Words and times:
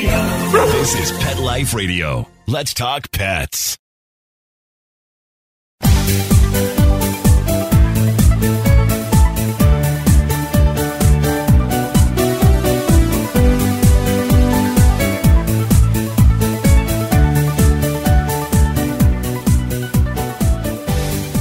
This 0.00 0.94
is 0.94 1.18
Pet 1.18 1.40
Life 1.40 1.74
Radio. 1.74 2.28
Let's 2.46 2.72
talk 2.72 3.10
pets. 3.10 3.76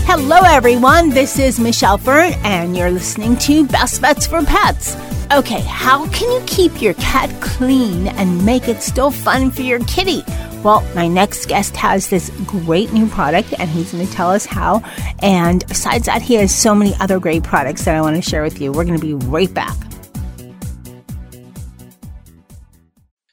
Hello, 0.07 0.39
everyone. 0.45 1.11
This 1.11 1.37
is 1.37 1.59
Michelle 1.59 1.99
Fern, 1.99 2.33
and 2.43 2.75
you're 2.75 2.89
listening 2.89 3.37
to 3.37 3.67
Best 3.67 4.01
Bets 4.01 4.25
for 4.25 4.43
Pets. 4.43 4.95
Okay, 5.29 5.59
how 5.59 6.07
can 6.11 6.31
you 6.31 6.41
keep 6.47 6.81
your 6.81 6.93
cat 6.93 7.29
clean 7.41 8.07
and 8.07 8.45
make 8.45 8.69
it 8.69 8.81
still 8.81 9.11
fun 9.11 9.51
for 9.51 9.61
your 9.61 9.79
kitty? 9.79 10.23
Well, 10.63 10.79
my 10.95 11.09
next 11.09 11.47
guest 11.47 11.75
has 11.75 12.07
this 12.07 12.29
great 12.45 12.93
new 12.93 13.07
product, 13.07 13.53
and 13.59 13.69
he's 13.69 13.91
going 13.91 14.07
to 14.07 14.13
tell 14.13 14.29
us 14.29 14.45
how. 14.45 14.81
And 15.21 15.67
besides 15.67 16.05
that, 16.05 16.21
he 16.21 16.35
has 16.35 16.55
so 16.55 16.73
many 16.73 16.95
other 17.01 17.19
great 17.19 17.43
products 17.43 17.83
that 17.83 17.93
I 17.93 17.99
want 17.99 18.15
to 18.15 18.21
share 18.21 18.41
with 18.41 18.61
you. 18.61 18.71
We're 18.71 18.85
going 18.85 18.97
to 18.97 19.05
be 19.05 19.15
right 19.15 19.53
back. 19.53 19.75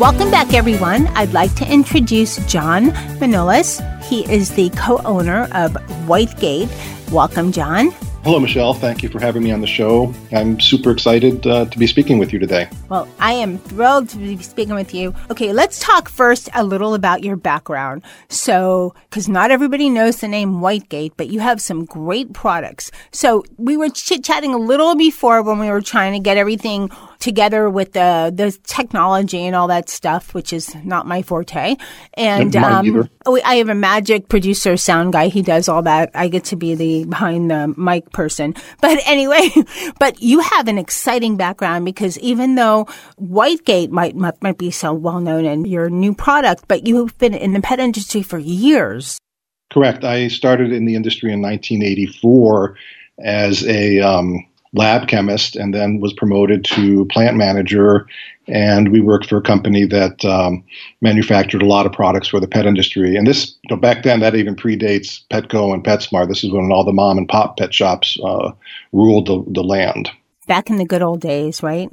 Welcome 0.00 0.32
back, 0.32 0.52
everyone. 0.52 1.06
I'd 1.14 1.32
like 1.32 1.54
to 1.54 1.72
introduce 1.72 2.44
John 2.46 2.86
Manolis. 3.20 3.80
He 4.06 4.28
is 4.28 4.50
the 4.50 4.70
co 4.70 4.98
owner 5.04 5.44
of 5.52 5.74
Whytegate. 6.08 6.68
Welcome, 7.12 7.52
John. 7.52 7.92
Hello, 8.28 8.38
Michelle. 8.38 8.74
Thank 8.74 9.02
you 9.02 9.08
for 9.08 9.20
having 9.20 9.42
me 9.42 9.52
on 9.52 9.62
the 9.62 9.66
show. 9.66 10.12
I'm 10.32 10.60
super 10.60 10.90
excited 10.90 11.46
uh, 11.46 11.64
to 11.64 11.78
be 11.78 11.86
speaking 11.86 12.18
with 12.18 12.30
you 12.30 12.38
today. 12.38 12.68
Well, 12.90 13.08
I 13.18 13.32
am 13.32 13.56
thrilled 13.56 14.10
to 14.10 14.18
be 14.18 14.36
speaking 14.42 14.74
with 14.74 14.92
you. 14.92 15.14
Okay, 15.30 15.54
let's 15.54 15.78
talk 15.78 16.10
first 16.10 16.50
a 16.54 16.62
little 16.62 16.92
about 16.92 17.24
your 17.24 17.36
background. 17.36 18.02
So, 18.28 18.94
because 19.08 19.30
not 19.30 19.50
everybody 19.50 19.88
knows 19.88 20.18
the 20.18 20.28
name 20.28 20.60
Whytegate, 20.60 21.12
but 21.16 21.28
you 21.28 21.40
have 21.40 21.62
some 21.62 21.86
great 21.86 22.34
products. 22.34 22.90
So, 23.12 23.44
we 23.56 23.78
were 23.78 23.88
chit 23.88 24.24
chatting 24.24 24.52
a 24.52 24.58
little 24.58 24.94
before 24.94 25.42
when 25.42 25.58
we 25.58 25.70
were 25.70 25.80
trying 25.80 26.12
to 26.12 26.20
get 26.20 26.36
everything 26.36 26.90
together 27.18 27.68
with 27.68 27.92
the 27.92 28.32
the 28.34 28.56
technology 28.64 29.44
and 29.44 29.56
all 29.56 29.68
that 29.68 29.88
stuff, 29.88 30.34
which 30.34 30.52
is 30.52 30.74
not 30.84 31.06
my 31.06 31.22
forte. 31.22 31.76
And 32.14 32.54
um, 32.56 33.08
oh, 33.26 33.40
I 33.44 33.56
have 33.56 33.68
a 33.68 33.74
magic 33.74 34.28
producer, 34.28 34.76
sound 34.76 35.12
guy. 35.12 35.28
He 35.28 35.42
does 35.42 35.68
all 35.68 35.82
that. 35.82 36.10
I 36.14 36.28
get 36.28 36.44
to 36.44 36.56
be 36.56 36.74
the 36.74 37.04
behind 37.04 37.50
the 37.50 37.74
mic 37.76 38.10
person. 38.12 38.54
But 38.80 39.00
anyway, 39.06 39.50
but 39.98 40.22
you 40.22 40.40
have 40.40 40.68
an 40.68 40.78
exciting 40.78 41.36
background 41.36 41.84
because 41.84 42.18
even 42.18 42.54
though 42.54 42.86
Whytegate 43.20 43.90
might 43.90 44.16
might 44.16 44.58
be 44.58 44.70
so 44.70 44.92
well 44.92 45.20
known 45.20 45.44
in 45.44 45.64
your 45.64 45.90
new 45.90 46.14
product, 46.14 46.64
but 46.68 46.86
you've 46.86 47.16
been 47.18 47.34
in 47.34 47.52
the 47.52 47.60
pet 47.60 47.80
industry 47.80 48.22
for 48.22 48.38
years. 48.38 49.18
Correct. 49.70 50.02
I 50.02 50.28
started 50.28 50.72
in 50.72 50.86
the 50.86 50.94
industry 50.94 51.30
in 51.30 51.42
1984 51.42 52.76
as 53.22 53.66
a 53.66 54.00
um, 54.00 54.47
lab 54.72 55.08
chemist 55.08 55.56
and 55.56 55.74
then 55.74 56.00
was 56.00 56.12
promoted 56.12 56.64
to 56.64 57.04
plant 57.06 57.36
manager. 57.36 58.06
And 58.46 58.90
we 58.90 59.00
worked 59.00 59.26
for 59.26 59.36
a 59.36 59.42
company 59.42 59.84
that 59.86 60.24
um, 60.24 60.64
manufactured 61.00 61.62
a 61.62 61.66
lot 61.66 61.86
of 61.86 61.92
products 61.92 62.28
for 62.28 62.40
the 62.40 62.48
pet 62.48 62.66
industry. 62.66 63.16
And 63.16 63.26
this, 63.26 63.56
you 63.64 63.74
know, 63.74 63.80
back 63.80 64.02
then, 64.02 64.20
that 64.20 64.34
even 64.34 64.56
predates 64.56 65.20
Petco 65.30 65.74
and 65.74 65.84
PetSmart. 65.84 66.28
This 66.28 66.44
is 66.44 66.52
when 66.52 66.72
all 66.72 66.84
the 66.84 66.92
mom 66.92 67.18
and 67.18 67.28
pop 67.28 67.58
pet 67.58 67.74
shops 67.74 68.18
uh, 68.24 68.52
ruled 68.92 69.26
the, 69.26 69.44
the 69.52 69.62
land. 69.62 70.10
Back 70.46 70.70
in 70.70 70.76
the 70.76 70.86
good 70.86 71.02
old 71.02 71.20
days, 71.20 71.62
right? 71.62 71.90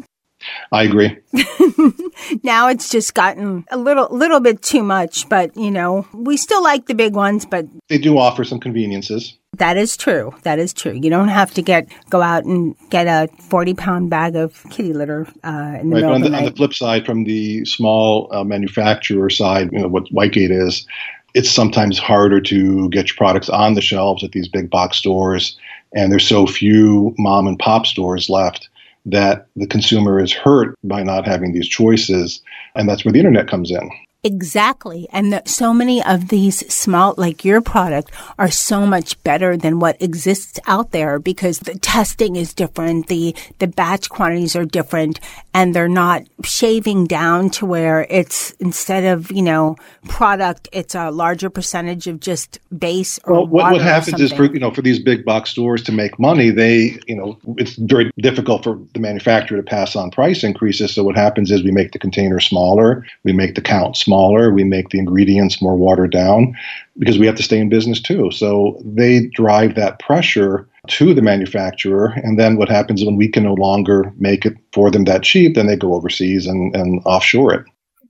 I 0.72 0.84
agree. 0.84 1.18
now 2.44 2.68
it's 2.68 2.90
just 2.90 3.14
gotten 3.14 3.66
a 3.72 3.78
little 3.78 4.08
little 4.12 4.40
bit 4.40 4.62
too 4.62 4.84
much, 4.84 5.28
but 5.30 5.56
you 5.56 5.72
know, 5.72 6.08
we 6.14 6.38
still 6.38 6.64
like 6.64 6.88
the 6.88 6.94
big 6.94 7.16
ones, 7.16 7.46
but 7.46 7.66
they 7.90 7.98
do 7.98 8.18
offer 8.18 8.44
some 8.44 8.60
conveniences. 8.60 9.38
That 9.58 9.78
is 9.78 9.96
true. 9.96 10.34
That 10.44 10.60
is 10.60 10.74
true. 10.74 10.94
You 10.94 11.10
don't 11.10 11.28
have 11.28 11.54
to 11.54 11.62
get 11.62 11.88
go 12.10 12.22
out 12.22 12.44
and 12.44 12.76
get 12.90 13.08
a 13.08 13.28
forty 13.44 13.74
pound 13.74 14.10
bag 14.10 14.36
of 14.36 14.64
kitty 14.70 14.94
litter 14.94 15.28
uh, 15.44 15.78
in 15.80 15.90
the 15.90 15.96
right, 15.96 16.02
middle 16.02 16.14
on 16.14 16.22
the, 16.22 16.30
the, 16.30 16.38
on 16.38 16.46
the 16.46 16.52
flip 16.52 16.74
side, 16.74 17.06
from 17.06 17.24
the 17.24 17.64
small 17.66 18.28
uh, 18.32 18.44
manufacturer 18.44 19.30
side, 19.30 19.72
you 19.72 19.80
know 19.80 19.88
what 19.88 20.06
Whytegate 20.12 20.52
is, 20.52 20.86
it's 21.34 21.52
sometimes 21.52 22.00
harder 22.00 22.40
to 22.42 22.90
get 22.90 23.10
your 23.10 23.18
products 23.18 23.50
on 23.50 23.74
the 23.74 23.82
shelves 23.82 24.24
at 24.24 24.32
these 24.32 24.48
big 24.48 24.70
box 24.70 24.98
stores, 24.98 25.58
and 25.94 26.12
there's 26.12 26.28
so 26.28 26.48
few 26.48 27.14
mom 27.18 27.48
and 27.48 27.60
pop 27.60 27.86
stores 27.86 28.30
left 28.30 28.70
that 29.06 29.48
the 29.56 29.68
consumer 29.68 30.20
is 30.20 30.34
hurt 30.34 30.76
by 30.84 31.04
not 31.04 31.26
having 31.26 31.54
these 31.54 31.68
choices. 31.68 32.42
And 32.74 32.90
that's 32.90 33.06
where 33.06 33.12
the 33.12 33.20
internet 33.20 33.48
comes 33.48 33.70
in. 33.70 33.90
Exactly. 34.26 35.08
And 35.12 35.32
the, 35.32 35.44
so 35.46 35.72
many 35.72 36.04
of 36.04 36.30
these 36.30 36.74
small, 36.74 37.14
like 37.16 37.46
your 37.46 37.62
product, 37.62 38.12
are 38.40 38.50
so 38.50 38.84
much 38.88 39.22
better 39.22 39.56
than 39.56 39.80
what 39.80 40.02
exists 40.02 40.60
out 40.66 40.90
there 40.90 41.20
because 41.20 41.60
the 41.60 41.78
testing 41.78 42.36
is 42.36 42.52
different, 42.52 43.06
the, 43.06 43.36
the 43.60 43.68
batch 43.68 44.10
quantities 44.10 44.56
are 44.56 44.66
different, 44.66 45.20
and 45.54 45.76
they're 45.76 45.88
not 45.88 46.24
shaving 46.44 47.06
down 47.06 47.52
to 47.52 47.68
where 47.68 48.08
it's 48.10 48.50
instead 48.54 49.04
of, 49.04 49.32
you 49.32 49.44
know, 49.44 49.76
product, 50.08 50.70
it's 50.72 50.96
a 50.96 51.12
larger 51.12 51.52
percentage 51.52 52.08
of 52.08 52.20
just 52.20 52.58
base 52.76 53.20
or 53.26 53.34
well, 53.34 53.46
what, 53.46 53.74
what 53.74 53.82
happens 53.82 54.20
is 54.20 54.34
for, 54.34 54.46
you 54.46 54.60
know, 54.60 54.72
for 54.72 54.82
these 54.82 54.98
big 54.98 55.24
box 55.24 55.52
stores 55.52 55.84
to 55.84 55.92
make 55.92 56.18
money, 56.18 56.50
they, 56.50 57.00
you 57.06 57.16
know, 57.16 57.38
it's 57.60 57.76
very 57.76 58.12
difficult 58.18 58.64
for 58.64 58.80
the 58.96 59.00
manufacturer 59.00 59.58
to 59.58 59.64
pass 59.64 59.96
on 59.96 60.10
price 60.10 60.44
increases. 60.44 60.96
So 60.96 61.04
what 61.04 61.16
happens 61.16 61.52
is 61.52 61.64
we 61.64 61.72
make 61.72 61.92
the 61.92 62.00
container 62.00 62.40
smaller, 62.40 63.06
we 63.24 63.32
make 63.32 63.54
the 63.54 63.62
count 63.62 63.96
smaller 63.96 64.15
smaller. 64.16 64.52
We 64.52 64.64
make 64.64 64.90
the 64.90 65.00
ingredients 65.00 65.62
more 65.62 65.76
watered 65.76 66.12
down 66.12 66.56
because 66.98 67.20
we 67.20 67.26
have 67.26 67.36
to 67.36 67.44
stay 67.44 67.60
in 67.60 67.70
business 67.70 68.00
too. 68.00 68.32
So 68.32 68.82
they 68.86 69.28
drive 69.28 69.76
that 69.76 70.00
pressure 70.00 70.68
to 70.88 71.14
the 71.14 71.22
manufacturer. 71.22 72.14
And 72.24 72.40
then 72.40 72.56
what 72.56 72.70
happens 72.70 73.04
when 73.04 73.18
we 73.18 73.28
can 73.28 73.44
no 73.44 73.56
longer 73.56 74.14
make 74.18 74.46
it 74.46 74.56
for 74.72 74.90
them 74.90 75.04
that 75.06 75.24
cheap, 75.24 75.56
then 75.56 75.68
they 75.68 75.76
go 75.76 75.94
overseas 75.94 76.48
and, 76.48 76.76
and 76.76 77.02
offshore 77.06 77.54
it. 77.54 77.66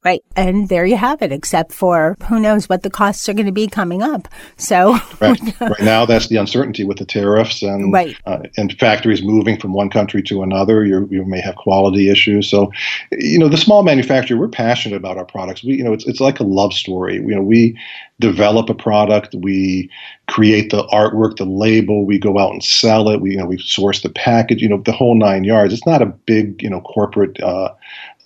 Right. 0.06 0.24
And 0.36 0.70
there 0.70 0.86
you 0.86 0.98
have 0.98 1.24
it, 1.24 1.32
except 1.32 1.72
for 1.72 2.16
who 2.30 2.40
knows 2.40 2.70
what 2.70 2.84
the 2.84 2.92
costs 2.92 3.28
are 3.28 3.34
going 3.34 3.48
to 3.48 3.52
be 3.52 3.66
coming 3.66 4.04
up. 4.04 4.28
So, 4.56 4.92
right, 5.20 5.42
right 5.60 5.82
now, 5.82 6.06
that's 6.06 6.28
the 6.28 6.38
uncertainty 6.38 6.84
with 6.84 7.00
the 7.00 7.06
tariffs 7.06 7.64
and, 7.64 7.92
right. 7.92 8.16
uh, 8.28 8.44
and 8.56 8.72
factories 8.78 9.24
moving 9.24 9.60
from 9.60 9.74
one 9.74 9.90
country 9.90 10.22
to 10.22 10.44
another. 10.44 10.86
you 10.86 11.08
you 11.10 11.26
may 11.26 11.42
have 11.42 11.56
quality 11.56 12.10
issues. 12.10 12.48
So, 12.48 12.72
you 13.14 13.40
know, 13.40 13.50
the 13.50 13.58
small 13.58 13.82
manufacturer, 13.82 14.38
we're 14.38 14.48
passionate 14.48 14.96
about 14.96 15.18
our 15.18 15.26
products. 15.26 15.64
We, 15.64 15.78
you 15.78 15.84
know, 15.84 15.94
it's, 15.94 16.06
it's 16.06 16.20
like 16.20 16.40
a 16.40 16.44
love 16.44 16.74
story. 16.74 17.16
You 17.16 17.34
know, 17.34 17.42
we 17.42 17.76
develop 18.20 18.70
a 18.70 18.76
product, 18.76 19.34
we 19.40 19.90
create 20.28 20.70
the 20.70 20.84
artwork, 20.88 21.38
the 21.38 21.46
label, 21.46 22.06
we 22.06 22.18
go 22.20 22.38
out 22.38 22.52
and 22.52 22.64
sell 22.64 23.10
it. 23.10 23.22
We, 23.22 23.32
you 23.32 23.38
know, 23.38 23.46
we 23.46 23.58
source 23.58 24.02
the 24.02 24.10
package, 24.10 24.62
you 24.62 24.70
know, 24.70 24.82
the 24.82 24.92
whole 24.92 25.16
nine 25.16 25.44
yards. 25.44 25.74
It's 25.74 25.86
not 25.86 26.02
a 26.02 26.06
big, 26.06 26.62
you 26.62 26.70
know, 26.70 26.82
corporate, 26.82 27.42
uh, 27.42 27.56
uh, 27.56 27.74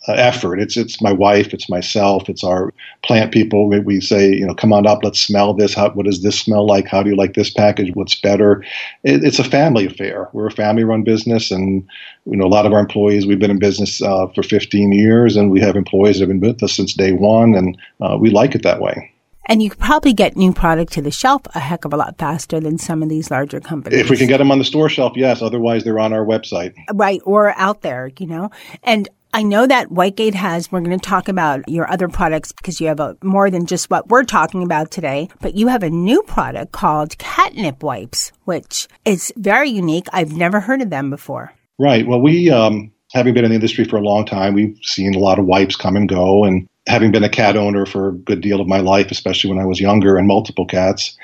effort. 0.07 0.59
It's 0.59 0.77
it's 0.77 1.01
my 1.01 1.11
wife, 1.11 1.53
it's 1.53 1.69
myself, 1.69 2.29
it's 2.29 2.43
our 2.43 2.73
plant 3.03 3.31
people. 3.31 3.67
We, 3.67 3.79
we, 3.79 4.01
say, 4.01 4.31
you 4.31 4.45
know, 4.45 4.55
come 4.55 4.73
on 4.73 4.87
up, 4.87 5.03
let's 5.03 5.19
smell 5.19 5.53
this. 5.53 5.73
How, 5.73 5.89
what 5.91 6.05
does 6.05 6.23
this 6.23 6.39
smell 6.39 6.65
like? 6.65 6.87
How 6.87 7.03
do 7.03 7.09
you 7.09 7.15
like 7.15 7.33
this 7.33 7.49
package? 7.49 7.93
What's 7.93 8.19
better? 8.19 8.63
It, 9.03 9.23
it's 9.23 9.39
a 9.39 9.43
family 9.43 9.85
affair. 9.85 10.29
We're 10.33 10.47
a 10.47 10.51
family-run 10.51 11.03
business, 11.03 11.51
and 11.51 11.87
you 12.25 12.37
know, 12.37 12.45
a 12.45 12.47
lot 12.47 12.65
of 12.65 12.73
our 12.73 12.79
employees. 12.79 13.25
We've 13.25 13.39
been 13.39 13.51
in 13.51 13.59
business 13.59 14.01
uh, 14.01 14.27
for 14.27 14.43
15 14.43 14.91
years, 14.91 15.35
and 15.35 15.51
we 15.51 15.59
have 15.59 15.75
employees 15.75 16.19
that 16.19 16.29
have 16.29 16.29
been 16.29 16.39
with 16.39 16.63
us 16.63 16.73
since 16.73 16.93
day 16.93 17.11
one, 17.11 17.53
and 17.55 17.77
uh, 18.01 18.17
we 18.19 18.29
like 18.29 18.55
it 18.55 18.63
that 18.63 18.81
way. 18.81 19.13
And 19.49 19.63
you 19.63 19.71
could 19.71 19.79
probably 19.79 20.13
get 20.13 20.37
new 20.37 20.53
product 20.53 20.93
to 20.93 21.01
the 21.01 21.09
shelf 21.09 21.41
a 21.55 21.59
heck 21.59 21.83
of 21.83 21.91
a 21.91 21.97
lot 21.97 22.19
faster 22.19 22.59
than 22.59 22.77
some 22.77 23.01
of 23.01 23.09
these 23.09 23.31
larger 23.31 23.59
companies. 23.59 23.99
If 23.99 24.11
we 24.11 24.15
can 24.15 24.27
get 24.27 24.37
them 24.37 24.51
on 24.51 24.59
the 24.59 24.63
store 24.63 24.89
shelf, 24.89 25.13
yes. 25.15 25.41
Otherwise, 25.41 25.83
they're 25.83 25.97
on 25.97 26.13
our 26.13 26.23
website. 26.23 26.75
Right, 26.93 27.19
or 27.25 27.57
out 27.57 27.81
there, 27.81 28.11
you 28.19 28.27
know. 28.27 28.51
And 28.83 29.09
I 29.31 29.43
know 29.43 29.67
that 29.67 29.89
Whytegate 29.89 30.33
has, 30.33 30.71
we're 30.71 30.81
going 30.81 30.97
to 30.97 31.05
talk 31.05 31.27
about 31.27 31.69
your 31.69 31.89
other 31.89 32.07
products 32.07 32.51
because 32.51 32.81
you 32.81 32.87
have 32.87 32.99
a, 32.99 33.15
more 33.23 33.51
than 33.51 33.67
just 33.67 33.89
what 33.89 34.07
we're 34.07 34.23
talking 34.23 34.63
about 34.63 34.89
today, 34.89 35.29
but 35.39 35.55
you 35.55 35.67
have 35.67 35.83
a 35.83 35.89
new 35.89 36.23
product 36.23 36.71
called 36.71 37.15
catnip 37.19 37.83
wipes, 37.83 38.31
which 38.45 38.87
is 39.05 39.31
very 39.37 39.69
unique. 39.69 40.07
I've 40.11 40.33
never 40.33 40.59
heard 40.59 40.81
of 40.81 40.89
them 40.89 41.11
before. 41.11 41.53
Right. 41.77 42.07
Well, 42.07 42.21
we, 42.21 42.49
um, 42.49 42.91
having 43.13 43.35
been 43.35 43.45
in 43.45 43.51
the 43.51 43.55
industry 43.55 43.85
for 43.85 43.97
a 43.97 44.01
long 44.01 44.25
time, 44.25 44.55
we've 44.55 44.77
seen 44.81 45.13
a 45.13 45.19
lot 45.19 45.37
of 45.37 45.45
wipes 45.45 45.75
come 45.75 45.95
and 45.95 46.09
go. 46.09 46.43
And 46.43 46.67
having 46.87 47.11
been 47.11 47.23
a 47.23 47.29
cat 47.29 47.55
owner 47.55 47.85
for 47.85 48.09
a 48.09 48.13
good 48.13 48.41
deal 48.41 48.59
of 48.59 48.67
my 48.67 48.79
life, 48.79 49.11
especially 49.11 49.51
when 49.51 49.59
I 49.59 49.65
was 49.65 49.79
younger 49.79 50.17
and 50.17 50.27
multiple 50.27 50.65
cats, 50.65 51.15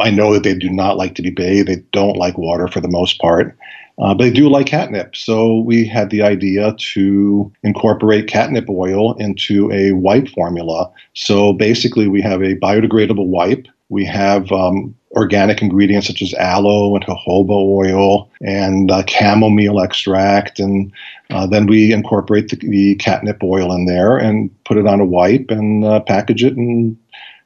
I 0.00 0.10
know 0.10 0.32
that 0.32 0.44
they 0.44 0.54
do 0.54 0.70
not 0.70 0.96
like 0.96 1.14
to 1.16 1.22
be 1.22 1.30
bathed. 1.30 1.68
They 1.68 1.82
don't 1.92 2.16
like 2.16 2.38
water 2.38 2.68
for 2.68 2.80
the 2.80 2.88
most 2.88 3.20
part. 3.20 3.58
Uh, 4.00 4.14
but 4.14 4.24
they 4.24 4.30
do 4.30 4.48
like 4.48 4.66
catnip. 4.66 5.14
So 5.14 5.60
we 5.60 5.86
had 5.86 6.08
the 6.08 6.22
idea 6.22 6.74
to 6.94 7.52
incorporate 7.62 8.28
catnip 8.28 8.68
oil 8.70 9.14
into 9.18 9.70
a 9.72 9.92
wipe 9.92 10.28
formula. 10.28 10.90
So 11.14 11.52
basically, 11.52 12.08
we 12.08 12.22
have 12.22 12.42
a 12.42 12.56
biodegradable 12.56 13.26
wipe. 13.26 13.66
We 13.90 14.06
have 14.06 14.50
um, 14.52 14.94
organic 15.16 15.60
ingredients 15.60 16.06
such 16.06 16.22
as 16.22 16.32
aloe 16.34 16.94
and 16.94 17.04
jojoba 17.04 17.50
oil 17.50 18.30
and 18.40 18.90
uh, 18.90 19.04
chamomile 19.06 19.80
extract. 19.80 20.60
And 20.60 20.92
uh, 21.30 21.46
then 21.46 21.66
we 21.66 21.92
incorporate 21.92 22.48
the, 22.48 22.56
the, 22.56 22.94
catnip 22.94 23.42
oil 23.42 23.72
in 23.72 23.84
there 23.84 24.16
and 24.16 24.50
put 24.64 24.78
it 24.78 24.86
on 24.86 25.00
a 25.00 25.04
wipe 25.04 25.50
and 25.50 25.84
uh, 25.84 26.00
package 26.00 26.44
it 26.44 26.56
and 26.56 26.96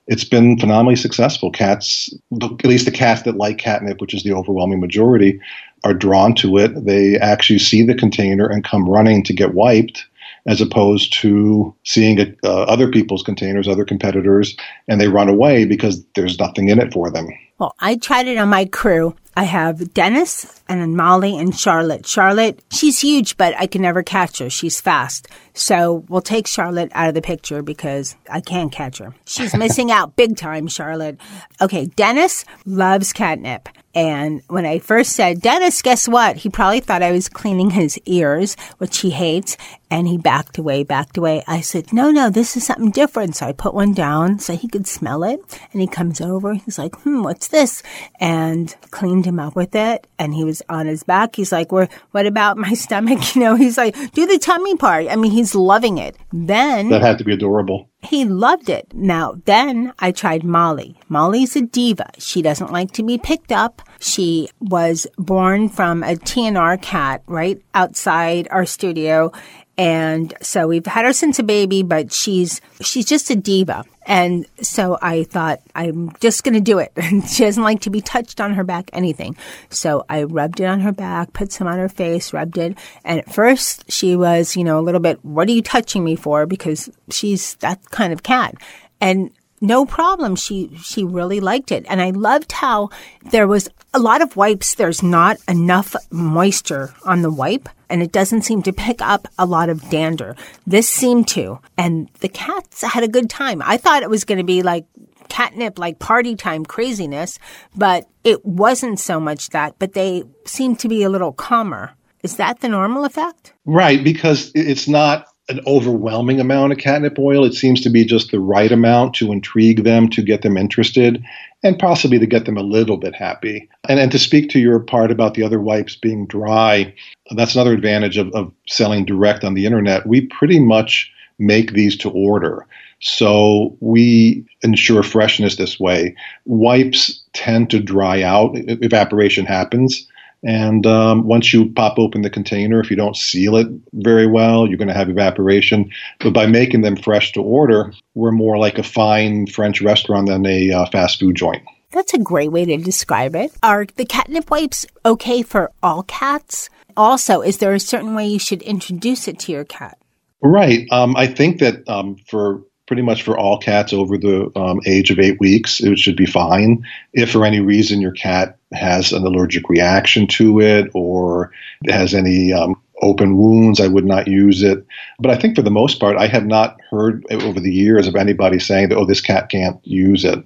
it's 0.07 0.25
been 0.25 0.59
phenomenally 0.59 0.97
successful. 0.97 1.51
Cats, 1.51 2.13
at 2.43 2.65
least 2.67 2.85
the 2.85 2.91
cats 2.91 3.23
that 3.23 3.37
like 3.37 3.59
catnip, 3.59 4.01
which 4.01 4.13
is 4.13 4.23
the 4.23 4.35
overwhelming 4.35 4.81
majority, 4.81 5.41
are 5.85 5.95
drawn 5.95 6.35
to 6.37 6.59
it. 6.59 6.85
They 6.85 7.17
actually 7.19 7.59
see 7.59 7.83
the 7.83 7.95
container 7.95 8.47
and 8.47 8.65
come 8.65 8.89
running 8.89 9.23
to 9.25 9.33
get 9.33 9.55
wiped, 9.55 10.07
as 10.47 10.61
opposed 10.61 11.13
to 11.21 11.75
seeing 11.85 12.37
uh, 12.43 12.63
other 12.63 12.91
people's 12.91 13.23
containers, 13.23 13.69
other 13.69 13.85
competitors, 13.85 14.57
and 14.89 15.01
they 15.01 15.09
run 15.09 15.29
away 15.29 15.65
because 15.65 16.05
there's 16.15 16.39
nothing 16.39 16.69
in 16.69 16.79
it 16.79 16.93
for 16.93 17.11
them. 17.11 17.29
Well, 17.59 17.75
I 17.79 17.97
tried 17.97 18.27
it 18.27 18.39
on 18.39 18.49
my 18.49 18.65
crew. 18.65 19.15
I 19.37 19.45
have 19.45 19.95
Dennis 19.95 20.63
and 20.69 20.97
Molly 20.97 21.37
and 21.37 21.57
Charlotte. 21.57 22.07
Charlotte, 22.07 22.63
she's 22.73 23.01
huge, 23.01 23.37
but 23.37 23.55
I 23.59 23.67
can 23.67 23.83
never 23.83 24.03
catch 24.03 24.39
her. 24.39 24.51
She's 24.51 24.81
fast. 24.81 25.29
So 25.55 26.05
we'll 26.09 26.21
take 26.21 26.47
Charlotte 26.47 26.91
out 26.95 27.09
of 27.09 27.15
the 27.15 27.23
picture 27.23 27.63
because 27.63 28.17
I 28.29 28.41
can't 28.41 28.73
catch 28.73 28.99
her. 28.99 29.15
She's 29.25 29.55
missing 29.55 29.91
out 29.91 30.17
big 30.17 30.37
time, 30.37 30.67
Charlotte. 30.67 31.19
Okay, 31.61 31.87
Dennis 31.87 32.45
loves 32.67 33.13
catnip. 33.13 33.69
And 33.95 34.43
when 34.49 34.67
I 34.67 34.81
first 34.81 35.13
said, 35.13 35.41
Dennis, 35.41 35.81
guess 35.81 36.09
what? 36.09 36.39
He 36.39 36.49
probably 36.49 36.81
thought 36.81 37.03
I 37.03 37.13
was 37.13 37.29
cleaning 37.29 37.71
his 37.71 37.99
ears, 38.07 38.57
which 38.79 38.99
he 38.99 39.11
hates. 39.11 39.57
And 39.89 40.09
he 40.09 40.19
backed 40.19 40.59
away, 40.59 40.83
backed 40.83 41.17
away. 41.17 41.45
I 41.47 41.61
said, 41.61 41.93
no, 41.93 42.11
no, 42.11 42.29
this 42.29 42.57
is 42.57 42.67
something 42.67 42.91
different. 42.91 43.37
So 43.37 43.47
I 43.47 43.53
put 43.53 43.75
one 43.75 43.93
down 43.93 44.41
so 44.41 44.57
he 44.57 44.67
could 44.67 44.89
smell 44.89 45.23
it. 45.23 45.41
And 45.71 45.81
he 45.81 45.87
comes 45.87 46.21
over. 46.21 46.55
He's 46.55 46.79
like, 46.79 46.97
hmm, 47.03 47.23
what's 47.23 47.47
this? 47.47 47.85
And 48.19 48.75
cleaned 48.91 49.27
him 49.27 49.39
up 49.39 49.55
with 49.55 49.77
it. 49.77 50.09
And 50.19 50.35
he 50.35 50.43
was 50.43 50.63
on 50.69 50.87
his 50.87 51.05
back. 51.05 51.37
He's 51.37 51.53
like, 51.53 51.71
well, 51.71 51.87
what 52.11 52.27
about 52.27 52.57
my 52.57 52.75
stomach? 52.75 53.21
You 53.35 53.41
know, 53.41 53.57
he's 53.57 53.77
like, 53.77 53.95
do 54.13 54.27
the 54.27 54.39
tummy 54.39 54.77
part. 54.77 55.07
I 55.09 55.17
mean, 55.17 55.33
he's 55.33 55.44
loving 55.53 55.99
it. 55.99 56.17
Then 56.33 56.91
that 56.91 57.03
had 57.03 57.19
to 57.19 57.25
be 57.25 57.33
adorable. 57.33 57.91
He 58.03 58.25
loved 58.25 58.69
it. 58.69 58.87
Now, 58.95 59.35
then 59.47 59.93
I 59.99 60.13
tried 60.13 60.45
Molly. 60.45 60.97
Molly's 61.09 61.57
a 61.57 61.63
diva. 61.63 62.11
She 62.19 62.41
doesn't 62.41 62.71
like 62.71 62.93
to 62.93 63.03
be 63.03 63.19
picked 63.19 63.51
up. 63.51 63.83
She 63.99 64.49
was 64.61 65.09
born 65.17 65.69
from 65.69 66.05
a 66.05 66.15
TNR 66.15 66.81
cat 66.81 67.23
right 67.27 67.61
outside 67.75 68.47
our 68.51 68.67
studio. 68.67 69.33
And 69.77 70.33
so 70.41 70.69
we've 70.69 70.87
had 70.87 71.05
her 71.05 71.13
since 71.13 71.39
a 71.39 71.43
baby, 71.43 71.83
but 71.83 72.13
she's, 72.13 72.61
she's 72.81 73.07
just 73.07 73.31
a 73.31 73.37
diva. 73.37 73.85
And 74.07 74.47
so 74.61 74.99
I 75.01 75.25
thought, 75.25 75.61
I'm 75.75 76.13
just 76.21 76.45
going 76.45 76.55
to 76.55 76.61
do 76.61 76.79
it. 76.79 76.93
she 77.29 77.45
doesn't 77.45 77.63
like 77.63 77.81
to 77.83 77.91
be 77.91 78.01
touched 78.01 78.41
on 78.41 78.55
her 78.55 78.65
back, 78.65 78.91
anything. 78.93 79.37
So 79.71 80.05
I 80.09 80.25
rubbed 80.25 80.61
it 80.61 80.67
on 80.67 80.81
her 80.81 80.93
back, 80.93 81.33
put 81.33 81.53
some 81.53 81.67
on 81.67 81.79
her 81.79 81.89
face, 81.89 82.33
rubbed 82.33 82.59
it. 82.59 82.77
And 83.05 83.21
at 83.21 83.33
first 83.33 83.91
she 83.91 84.15
was, 84.15 84.57
you 84.57 84.65
know, 84.65 84.79
a 84.79 84.83
little 84.83 85.01
bit, 85.01 85.25
what 85.25 85.49
are 85.49 85.53
you 85.53 85.63
touching 85.63 86.05
me 86.05 86.17
for? 86.17 86.47
Because 86.47 86.91
she's 87.11 87.55
that 87.57 87.91
kind 87.91 88.13
of 88.13 88.23
cat. 88.23 88.55
And 89.01 89.31
no 89.61 89.87
problem. 89.87 90.37
She 90.37 90.77
she 90.83 91.05
really 91.05 91.41
liked 91.41 91.73
it, 91.73 91.85
and 91.89 92.01
I 92.03 92.11
loved 92.11 92.53
how 92.53 92.91
there 93.31 93.47
was 93.47 93.69
a 93.93 93.99
lot 93.99 94.23
of 94.23 94.37
wipes. 94.37 94.75
There's 94.75 95.03
not 95.03 95.39
enough 95.49 95.95
moisture 96.11 96.95
on 97.05 97.23
the 97.23 97.31
wipe, 97.31 97.69
and 97.89 98.03
it 98.03 98.13
doesn't 98.13 98.43
seem 98.43 98.63
to 98.63 98.73
pick 98.73 99.01
up 99.01 99.29
a 99.39 99.47
lot 99.47 99.69
of 99.69 99.89
dander. 99.91 100.37
This 100.67 100.89
seemed 100.89 101.29
to, 101.29 101.61
and 101.79 102.09
the 102.21 102.29
cats 102.29 102.83
had 102.83 103.05
a 103.05 103.09
good 103.09 103.31
time. 103.31 103.63
I 103.65 103.77
thought 103.77 104.03
it 104.03 104.11
was 104.11 104.25
going 104.25 104.39
to 104.39 104.45
be 104.45 104.63
like 104.63 104.87
catnip, 105.29 105.79
like 105.79 105.99
party 105.99 106.37
time 106.37 106.65
craziness, 106.65 107.39
but 107.75 108.07
it 108.23 108.45
wasn't 108.45 109.01
so 109.01 109.19
much 109.19 109.51
that. 109.51 109.77
But 109.79 109.95
they 109.95 110.25
seemed 110.45 110.79
to 110.81 110.89
be 110.89 111.03
a 111.03 111.11
little 111.11 111.33
calmer. 111.33 111.95
Is 112.23 112.37
that 112.37 112.61
the 112.61 112.69
normal 112.69 113.05
effect? 113.05 113.53
Right, 113.67 114.03
because 114.03 114.51
it's 114.55 114.89
not 114.89 115.27
an 115.49 115.61
overwhelming 115.67 116.41
amount 116.41 116.73
of 116.73 116.79
catnip 116.79 117.19
oil. 117.19 117.45
It 117.45 117.55
seems 117.55 117.81
to 117.83 117.91
be 117.91 118.05
just 118.05 118.31
the 118.31 118.41
right 118.41 118.73
amount 118.73 119.15
to 119.17 119.31
intrigue 119.31 119.85
them, 119.85 120.09
to 120.11 120.23
get 120.23 120.43
them 120.43 120.57
interested, 120.57 121.23
and 121.63 121.79
possibly 121.79 122.19
to 122.19 122.27
get 122.27 122.47
them 122.47 122.57
a 122.57 122.63
little 122.63 122.97
bit 122.97 123.15
happy. 123.15 123.69
And, 123.89 124.01
and 124.01 124.11
to 124.13 124.19
speak 124.19 124.49
to 124.51 124.59
your 124.59 124.81
part 124.81 125.11
about 125.11 125.35
the 125.35 125.43
other 125.43 125.61
wipes 125.61 125.97
being 125.97 126.27
dry, 126.27 126.95
that's 127.33 127.55
another 127.55 127.75
advantage 127.75 128.17
of, 128.17 128.33
of 128.35 128.53
selling 128.69 129.05
direct 129.05 129.45
on 129.45 129.55
the 129.55 129.67
internet. 129.67 130.07
We 130.07 130.23
pretty 130.27 130.61
much 130.61 131.11
make 131.39 131.73
these 131.73 131.97
to 131.99 132.11
order. 132.11 132.67
So 133.01 133.77
we 133.81 134.47
ensure 134.63 135.03
freshness 135.03 135.57
this 135.57 135.79
way. 135.79 136.17
Wipes 136.47 137.23
tend 137.35 137.69
to 137.71 137.81
dry 137.81 138.23
out, 138.23 138.53
evaporation 138.55 139.45
happens. 139.45 140.09
And 140.45 140.87
um, 140.87 141.25
once 141.25 141.53
you 141.53 141.73
pop 141.73 141.99
open 141.99 142.23
the 142.23 142.31
container, 142.31 142.79
if 142.79 142.91
you 142.91 142.97
don't 142.97 143.17
seal 143.17 143.57
it 143.57 143.67
very 143.95 144.27
well, 144.27 144.67
you're 144.67 144.79
going 144.79 144.89
to 144.89 144.95
have 144.95 145.09
evaporation. 145.09 145.91
But 146.21 146.35
by 146.35 146.47
making 146.47 146.83
them 146.83 146.97
fresh 146.97 147.33
to 147.33 147.43
order, 147.43 147.93
we're 148.15 148.31
more 148.31 148.59
like 148.59 148.79
a 148.79 148.83
fine 148.83 149.47
French 149.47 149.81
restaurant 149.81 150.29
than 150.29 150.45
a 150.45 150.71
uh, 150.71 150.87
fast 150.87 151.19
food 151.19 151.35
joint. 151.35 151.63
That's 151.93 152.13
a 152.13 152.19
great 152.19 152.53
way 152.53 152.65
to 152.67 152.77
describe 152.77 153.35
it. 153.35 153.53
Are 153.63 153.87
the 153.97 154.05
catnip 154.05 154.51
wipes 154.51 154.85
okay 155.07 155.43
for 155.43 155.71
all 155.83 156.03
cats? 156.03 156.69
Also, 156.97 157.41
is 157.41 157.59
there 157.59 157.73
a 157.73 157.81
certain 157.81 158.15
way 158.15 158.27
you 158.27 158.39
should 158.39 158.63
introduce 158.63 159.27
it 159.29 159.39
to 159.41 159.53
your 159.53 159.65
cat? 159.65 159.97
Right. 160.43 160.87
Um, 160.91 161.17
I 161.17 161.27
think 161.27 161.61
that 161.61 161.89
um, 161.89 162.17
for 162.29 162.63
pretty 162.87 163.03
much 163.03 163.23
for 163.23 163.39
all 163.39 163.59
cats 163.59 163.93
over 163.93 164.19
the 164.19 164.51
um, 164.57 164.81
age 164.87 165.11
of 165.11 165.19
eight 165.19 165.41
weeks, 165.41 165.81
it 165.81 165.99
should 165.99 166.17
be 166.17 166.27
fine. 166.27 166.85
If 167.13 167.31
for 167.31 167.45
any 167.45 167.61
reason 167.61 168.01
your 168.01 168.13
cat 168.13 168.59
has 168.73 169.13
an 169.13 169.25
allergic 169.25 169.69
reaction 169.69 170.27
to 170.29 170.61
it 170.61 170.91
or 170.95 171.51
has 171.89 172.15
any 172.15 172.53
um, 172.53 172.81
open 173.03 173.37
wounds, 173.37 173.81
I 173.81 173.89
would 173.89 174.05
not 174.05 174.29
use 174.29 174.63
it. 174.63 174.85
But 175.19 175.31
I 175.31 175.37
think 175.37 175.57
for 175.57 175.63
the 175.63 175.71
most 175.71 175.99
part, 175.99 176.17
I 176.17 176.27
have 176.27 176.47
not 176.47 176.79
heard 176.91 177.25
over 177.31 177.61
the 177.61 177.73
years 177.73 178.07
of 178.07 178.17
anybody 178.17 178.59
saying 178.59 178.91
that, 178.91 178.99
oh, 178.99 179.07
this 179.07 179.21
cat 179.21 179.49
can't 179.49 179.79
use 179.87 180.25
it. 180.25 180.45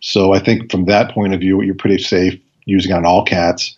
So 0.00 0.32
I 0.32 0.38
think 0.38 0.70
from 0.70 0.84
that 0.86 1.12
point 1.12 1.34
of 1.34 1.40
view, 1.40 1.62
you're 1.62 1.74
pretty 1.74 2.02
safe 2.02 2.38
using 2.64 2.92
on 2.92 3.04
all 3.04 3.24
cats. 3.24 3.76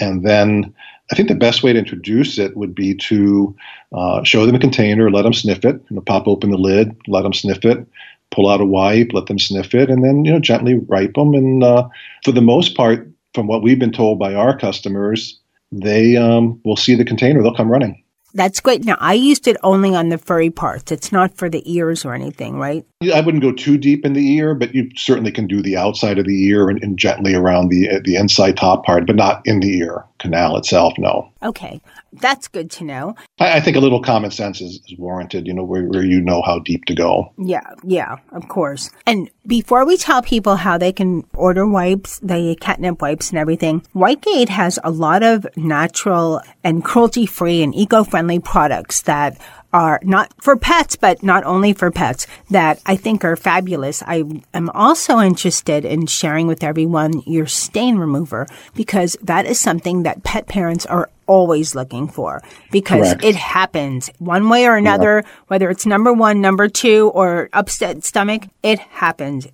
And 0.00 0.26
then 0.26 0.74
I 1.10 1.14
think 1.14 1.28
the 1.28 1.34
best 1.34 1.62
way 1.62 1.72
to 1.72 1.78
introduce 1.78 2.38
it 2.38 2.56
would 2.56 2.74
be 2.74 2.94
to 2.94 3.54
uh, 3.92 4.22
show 4.22 4.46
them 4.46 4.54
a 4.54 4.60
container, 4.60 5.10
let 5.10 5.22
them 5.22 5.34
sniff 5.34 5.64
it, 5.64 5.76
you 5.90 5.96
know, 5.96 6.00
pop 6.00 6.26
open 6.26 6.50
the 6.50 6.56
lid, 6.56 6.96
let 7.06 7.22
them 7.22 7.34
sniff 7.34 7.64
it, 7.64 7.86
pull 8.30 8.48
out 8.48 8.60
a 8.60 8.64
wipe, 8.64 9.12
let 9.12 9.26
them 9.26 9.38
sniff 9.38 9.74
it, 9.74 9.90
and 9.90 10.04
then 10.04 10.24
you 10.24 10.32
know 10.32 10.40
gently 10.40 10.76
wipe 10.76 11.14
them. 11.14 11.34
And 11.34 11.62
uh, 11.62 11.88
for 12.24 12.32
the 12.32 12.40
most 12.40 12.74
part, 12.76 13.08
from 13.34 13.46
what 13.46 13.62
we've 13.62 13.78
been 13.78 13.92
told 13.92 14.18
by 14.18 14.34
our 14.34 14.56
customers, 14.56 15.38
they 15.70 16.16
um, 16.16 16.60
will 16.64 16.76
see 16.76 16.94
the 16.94 17.04
container, 17.04 17.42
they'll 17.42 17.54
come 17.54 17.70
running. 17.70 18.02
That's 18.34 18.60
great. 18.60 18.82
Now, 18.86 18.96
I 18.98 19.12
used 19.12 19.46
it 19.46 19.58
only 19.62 19.94
on 19.94 20.08
the 20.08 20.16
furry 20.16 20.48
parts. 20.48 20.90
It's 20.90 21.12
not 21.12 21.36
for 21.36 21.50
the 21.50 21.62
ears 21.70 22.02
or 22.02 22.14
anything, 22.14 22.56
right? 22.56 22.82
I 23.14 23.20
wouldn't 23.20 23.42
go 23.42 23.52
too 23.52 23.76
deep 23.76 24.06
in 24.06 24.14
the 24.14 24.36
ear, 24.36 24.54
but 24.54 24.74
you 24.74 24.88
certainly 24.96 25.30
can 25.30 25.46
do 25.46 25.60
the 25.60 25.76
outside 25.76 26.18
of 26.18 26.24
the 26.24 26.46
ear 26.46 26.70
and, 26.70 26.82
and 26.82 26.98
gently 26.98 27.34
around 27.34 27.68
the 27.68 28.00
the 28.02 28.16
inside 28.16 28.56
top 28.56 28.86
part, 28.86 29.06
but 29.06 29.16
not 29.16 29.42
in 29.44 29.60
the 29.60 29.76
ear 29.76 30.06
canal 30.22 30.56
itself. 30.56 30.94
No. 30.96 31.30
Okay. 31.42 31.80
that's 32.20 32.46
good 32.46 32.70
to 32.70 32.84
know. 32.84 33.14
I, 33.38 33.56
I 33.56 33.60
think 33.60 33.76
a 33.76 33.80
little 33.80 34.00
common 34.00 34.30
sense 34.30 34.60
is, 34.60 34.80
is 34.86 34.98
warranted, 34.98 35.46
you 35.46 35.54
know, 35.54 35.64
where, 35.64 35.84
where 35.84 36.04
you 36.04 36.20
know 36.20 36.42
how 36.42 36.60
deep 36.60 36.84
to 36.86 36.94
go. 36.94 37.32
Yeah, 37.38 37.66
yeah, 37.82 38.16
of 38.32 38.48
course. 38.48 38.90
And 39.06 39.30
before 39.46 39.84
we 39.84 39.96
tell 39.96 40.22
people 40.22 40.56
how 40.56 40.78
they 40.78 40.92
can 40.92 41.24
order 41.34 41.66
wipes, 41.66 42.20
the 42.20 42.56
catnip 42.60 43.02
wipes 43.02 43.30
and 43.30 43.38
everything, 43.38 43.80
Whytegate 43.94 44.50
has 44.50 44.78
a 44.84 44.90
lot 44.90 45.22
of 45.22 45.46
natural 45.56 46.40
and 46.62 46.84
cruelty 46.84 47.26
free 47.26 47.62
and 47.62 47.74
eco 47.74 48.04
friendly 48.04 48.38
products 48.38 49.02
that 49.02 49.38
are 49.72 50.00
not 50.02 50.32
for 50.40 50.56
pets, 50.56 50.96
but 50.96 51.22
not 51.22 51.44
only 51.44 51.72
for 51.72 51.90
pets 51.90 52.26
that 52.50 52.80
I 52.86 52.96
think 52.96 53.24
are 53.24 53.36
fabulous. 53.36 54.02
I 54.06 54.24
am 54.52 54.70
also 54.70 55.18
interested 55.20 55.84
in 55.84 56.06
sharing 56.06 56.46
with 56.46 56.62
everyone 56.62 57.22
your 57.26 57.46
stain 57.46 57.96
remover 57.96 58.46
because 58.74 59.16
that 59.22 59.46
is 59.46 59.58
something 59.58 60.02
that 60.02 60.22
pet 60.22 60.46
parents 60.46 60.84
are 60.86 61.08
always 61.26 61.74
looking 61.74 62.08
for 62.08 62.42
because 62.70 63.08
Correct. 63.08 63.24
it 63.24 63.36
happens 63.36 64.10
one 64.18 64.48
way 64.48 64.66
or 64.66 64.76
another, 64.76 65.24
whether 65.46 65.70
it's 65.70 65.86
number 65.86 66.12
one, 66.12 66.40
number 66.40 66.68
two, 66.68 67.10
or 67.14 67.48
upset 67.52 68.04
stomach, 68.04 68.42
it 68.62 68.78
happens. 68.78 69.46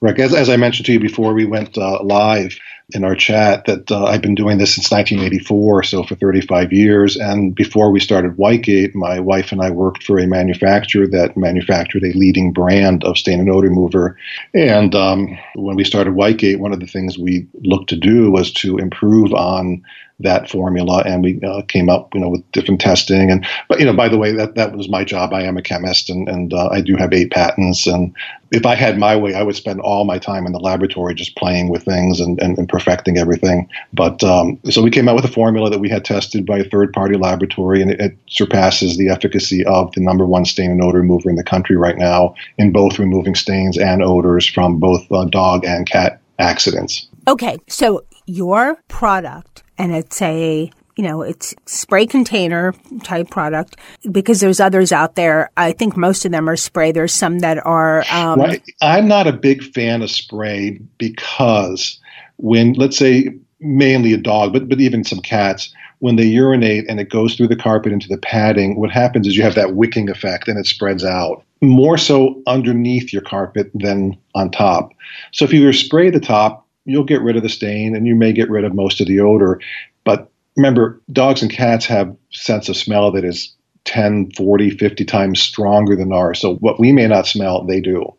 Right. 0.00 0.18
As, 0.18 0.34
as 0.34 0.50
I 0.50 0.56
mentioned 0.56 0.86
to 0.86 0.92
you 0.92 1.00
before 1.00 1.32
we 1.32 1.44
went 1.44 1.78
uh, 1.78 2.02
live 2.02 2.58
in 2.90 3.02
our 3.04 3.14
chat, 3.14 3.64
that 3.64 3.90
uh, 3.90 4.04
I've 4.04 4.20
been 4.20 4.34
doing 4.34 4.58
this 4.58 4.74
since 4.74 4.90
1984, 4.90 5.84
so 5.84 6.02
for 6.02 6.14
35 6.14 6.72
years. 6.72 7.16
And 7.16 7.54
before 7.54 7.90
we 7.90 7.98
started 7.98 8.36
Whytegate, 8.36 8.94
my 8.94 9.18
wife 9.20 9.52
and 9.52 9.62
I 9.62 9.70
worked 9.70 10.02
for 10.02 10.18
a 10.18 10.26
manufacturer 10.26 11.06
that 11.08 11.36
manufactured 11.36 12.04
a 12.04 12.12
leading 12.12 12.52
brand 12.52 13.02
of 13.04 13.16
stain 13.16 13.40
and 13.40 13.50
odor 13.50 13.68
remover. 13.68 14.18
And 14.52 14.94
um, 14.94 15.38
when 15.54 15.76
we 15.76 15.84
started 15.84 16.14
Whytegate, 16.14 16.58
one 16.58 16.74
of 16.74 16.80
the 16.80 16.86
things 16.86 17.18
we 17.18 17.46
looked 17.62 17.88
to 17.90 17.96
do 17.96 18.30
was 18.30 18.52
to 18.54 18.76
improve 18.76 19.32
on 19.32 19.82
that 20.20 20.48
formula, 20.48 21.02
and 21.04 21.24
we 21.24 21.40
uh, 21.42 21.62
came 21.62 21.88
up, 21.88 22.14
you 22.14 22.20
know, 22.20 22.28
with 22.28 22.52
different 22.52 22.80
testing. 22.80 23.30
And 23.30 23.44
but 23.68 23.80
you 23.80 23.86
know, 23.86 23.92
by 23.92 24.08
the 24.08 24.18
way, 24.18 24.32
that 24.32 24.54
that 24.54 24.76
was 24.76 24.88
my 24.88 25.04
job. 25.04 25.32
I 25.32 25.42
am 25.42 25.56
a 25.56 25.62
chemist, 25.62 26.08
and 26.08 26.28
and 26.28 26.52
uh, 26.54 26.68
I 26.68 26.80
do 26.80 26.96
have 26.96 27.12
eight 27.12 27.32
patents. 27.32 27.86
And 27.86 28.14
if 28.52 28.64
I 28.64 28.76
had 28.76 28.96
my 28.96 29.16
way, 29.16 29.34
I 29.34 29.42
would 29.42 29.56
spend 29.56 29.80
all 29.80 30.04
my 30.04 30.18
time 30.18 30.46
in 30.46 30.52
the 30.52 30.60
laboratory 30.60 31.14
just 31.14 31.36
playing 31.36 31.68
with 31.68 31.84
things 31.84 32.20
and 32.20 32.40
and, 32.40 32.56
and 32.58 32.68
perfecting 32.74 33.16
everything. 33.18 33.68
But 33.92 34.24
um, 34.24 34.58
so 34.68 34.82
we 34.82 34.90
came 34.90 35.08
out 35.08 35.14
with 35.14 35.24
a 35.24 35.28
formula 35.28 35.70
that 35.70 35.78
we 35.78 35.88
had 35.88 36.04
tested 36.04 36.44
by 36.44 36.58
a 36.58 36.64
third 36.64 36.92
party 36.92 37.16
laboratory, 37.16 37.80
and 37.80 37.92
it, 37.92 38.00
it 38.00 38.18
surpasses 38.26 38.96
the 38.96 39.10
efficacy 39.10 39.64
of 39.64 39.92
the 39.92 40.00
number 40.00 40.26
one 40.26 40.44
stain 40.44 40.72
and 40.72 40.82
odor 40.82 40.98
remover 40.98 41.30
in 41.30 41.36
the 41.36 41.44
country 41.44 41.76
right 41.76 41.96
now 41.96 42.34
in 42.58 42.72
both 42.72 42.98
removing 42.98 43.36
stains 43.36 43.78
and 43.78 44.02
odors 44.02 44.44
from 44.44 44.80
both 44.80 45.06
uh, 45.12 45.24
dog 45.26 45.64
and 45.64 45.88
cat 45.88 46.20
accidents. 46.40 47.06
Okay, 47.28 47.58
so 47.68 48.04
your 48.26 48.76
product, 48.88 49.62
and 49.78 49.94
it's 49.94 50.20
a 50.20 50.68
you 50.96 51.02
know, 51.02 51.22
it's 51.22 51.54
spray 51.66 52.06
container 52.06 52.72
type 53.02 53.28
product 53.28 53.76
because 54.12 54.38
there's 54.38 54.60
others 54.60 54.92
out 54.92 55.16
there. 55.16 55.50
I 55.56 55.72
think 55.72 55.96
most 55.96 56.24
of 56.24 56.30
them 56.30 56.48
are 56.48 56.56
spray. 56.56 56.92
There's 56.92 57.12
some 57.12 57.40
that 57.40 57.64
are. 57.66 58.04
Um, 58.12 58.40
right. 58.40 58.62
I'm 58.80 59.08
not 59.08 59.26
a 59.26 59.32
big 59.32 59.62
fan 59.62 60.02
of 60.02 60.10
spray 60.10 60.78
because 60.98 61.98
when, 62.36 62.74
let's 62.74 62.96
say, 62.96 63.34
mainly 63.60 64.12
a 64.12 64.18
dog, 64.18 64.52
but 64.52 64.68
but 64.68 64.80
even 64.80 65.04
some 65.04 65.20
cats, 65.20 65.72
when 66.00 66.16
they 66.16 66.24
urinate 66.24 66.84
and 66.88 67.00
it 67.00 67.08
goes 67.08 67.34
through 67.34 67.48
the 67.48 67.56
carpet 67.56 67.92
into 67.92 68.08
the 68.08 68.18
padding, 68.18 68.78
what 68.78 68.90
happens 68.90 69.26
is 69.26 69.36
you 69.36 69.42
have 69.42 69.54
that 69.54 69.74
wicking 69.74 70.10
effect 70.10 70.48
and 70.48 70.58
it 70.58 70.66
spreads 70.66 71.04
out 71.04 71.44
more 71.62 71.96
so 71.96 72.42
underneath 72.46 73.12
your 73.12 73.22
carpet 73.22 73.70
than 73.74 74.16
on 74.34 74.50
top. 74.50 74.90
So 75.32 75.44
if 75.44 75.52
you 75.52 75.72
spray 75.72 76.10
the 76.10 76.20
top, 76.20 76.66
you'll 76.84 77.04
get 77.04 77.22
rid 77.22 77.36
of 77.36 77.42
the 77.42 77.48
stain 77.48 77.96
and 77.96 78.06
you 78.06 78.14
may 78.14 78.32
get 78.32 78.50
rid 78.50 78.64
of 78.64 78.74
most 78.74 79.00
of 79.00 79.06
the 79.06 79.20
odor. 79.20 79.60
But 80.04 80.30
remember, 80.56 81.00
dogs 81.12 81.42
and 81.42 81.50
cats 81.50 81.86
have 81.86 82.14
sense 82.30 82.68
of 82.68 82.76
smell 82.76 83.10
that 83.12 83.24
is 83.24 83.54
10, 83.84 84.32
40, 84.32 84.70
50 84.70 85.04
times 85.04 85.40
stronger 85.40 85.96
than 85.96 86.12
ours. 86.12 86.40
So 86.40 86.56
what 86.56 86.78
we 86.80 86.92
may 86.92 87.06
not 87.06 87.26
smell, 87.26 87.64
they 87.64 87.80
do. 87.80 88.14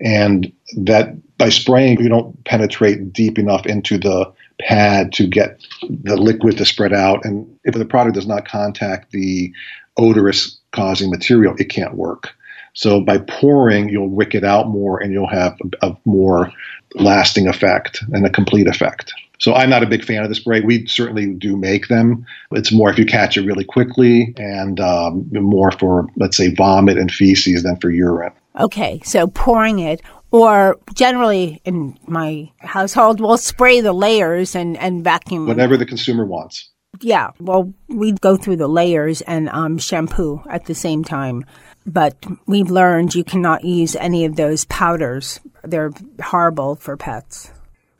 And 0.00 0.52
that 0.76 1.14
by 1.38 1.48
spraying, 1.48 2.00
you 2.00 2.08
don't 2.08 2.42
penetrate 2.44 3.12
deep 3.12 3.38
enough 3.38 3.66
into 3.66 3.98
the 3.98 4.32
pad 4.60 5.12
to 5.14 5.26
get 5.26 5.60
the 5.88 6.16
liquid 6.16 6.56
to 6.58 6.64
spread 6.64 6.92
out. 6.92 7.24
And 7.24 7.58
if 7.64 7.74
the 7.74 7.84
product 7.84 8.14
does 8.14 8.26
not 8.26 8.46
contact 8.46 9.10
the 9.10 9.52
odorous 9.96 10.58
causing 10.72 11.10
material, 11.10 11.54
it 11.58 11.70
can't 11.70 11.94
work. 11.94 12.30
So 12.74 13.00
by 13.00 13.18
pouring, 13.18 13.88
you'll 13.88 14.08
wick 14.08 14.34
it 14.34 14.44
out 14.44 14.68
more 14.68 15.00
and 15.00 15.12
you'll 15.12 15.28
have 15.28 15.56
a, 15.82 15.96
more 16.04 16.52
lasting 16.96 17.48
effect 17.48 18.02
and 18.12 18.24
a 18.26 18.30
complete 18.30 18.66
effect. 18.66 19.12
So 19.38 19.54
I'm 19.54 19.68
not 19.68 19.82
a 19.82 19.86
big 19.86 20.04
fan 20.04 20.22
of 20.22 20.28
the 20.28 20.34
spray. 20.34 20.60
We 20.60 20.86
certainly 20.86 21.26
do 21.26 21.56
make 21.56 21.88
them. 21.88 22.24
It's 22.52 22.72
more 22.72 22.90
if 22.90 22.98
you 22.98 23.04
catch 23.04 23.36
it 23.36 23.44
really 23.44 23.64
quickly 23.64 24.32
and 24.36 24.78
um, 24.80 25.28
more 25.32 25.72
for, 25.72 26.08
let's 26.16 26.36
say, 26.36 26.54
vomit 26.54 26.98
and 26.98 27.12
feces 27.12 27.64
than 27.64 27.76
for 27.76 27.90
urine. 27.90 28.32
Okay, 28.60 29.00
so 29.04 29.26
pouring 29.26 29.80
it, 29.80 30.00
or 30.34 30.80
generally 30.94 31.60
in 31.64 31.96
my 32.08 32.50
household, 32.58 33.20
we'll 33.20 33.38
spray 33.38 33.80
the 33.80 33.92
layers 33.92 34.56
and, 34.56 34.76
and 34.78 35.04
vacuum. 35.04 35.46
Whatever 35.46 35.76
the 35.76 35.86
consumer 35.86 36.24
wants. 36.24 36.70
Yeah, 37.00 37.30
well, 37.38 37.72
we 37.86 38.10
go 38.10 38.36
through 38.36 38.56
the 38.56 38.66
layers 38.66 39.20
and 39.20 39.48
um, 39.50 39.78
shampoo 39.78 40.42
at 40.50 40.64
the 40.64 40.74
same 40.74 41.04
time. 41.04 41.44
But 41.86 42.16
we've 42.46 42.68
learned 42.68 43.14
you 43.14 43.22
cannot 43.22 43.64
use 43.64 43.94
any 43.94 44.24
of 44.24 44.34
those 44.34 44.64
powders. 44.64 45.38
They're 45.62 45.92
horrible 46.20 46.74
for 46.74 46.96
pets. 46.96 47.52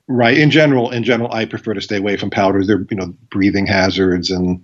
Right. 0.09 0.37
In 0.37 0.51
general, 0.51 0.91
in 0.91 1.05
general, 1.05 1.33
I 1.33 1.45
prefer 1.45 1.75
to 1.75 1.81
stay 1.81 1.99
away 1.99 2.17
from 2.17 2.31
powders. 2.31 2.67
They're 2.67 2.85
you 2.91 2.97
know 2.97 3.15
breathing 3.31 3.67
hazards, 3.67 4.31
and 4.31 4.61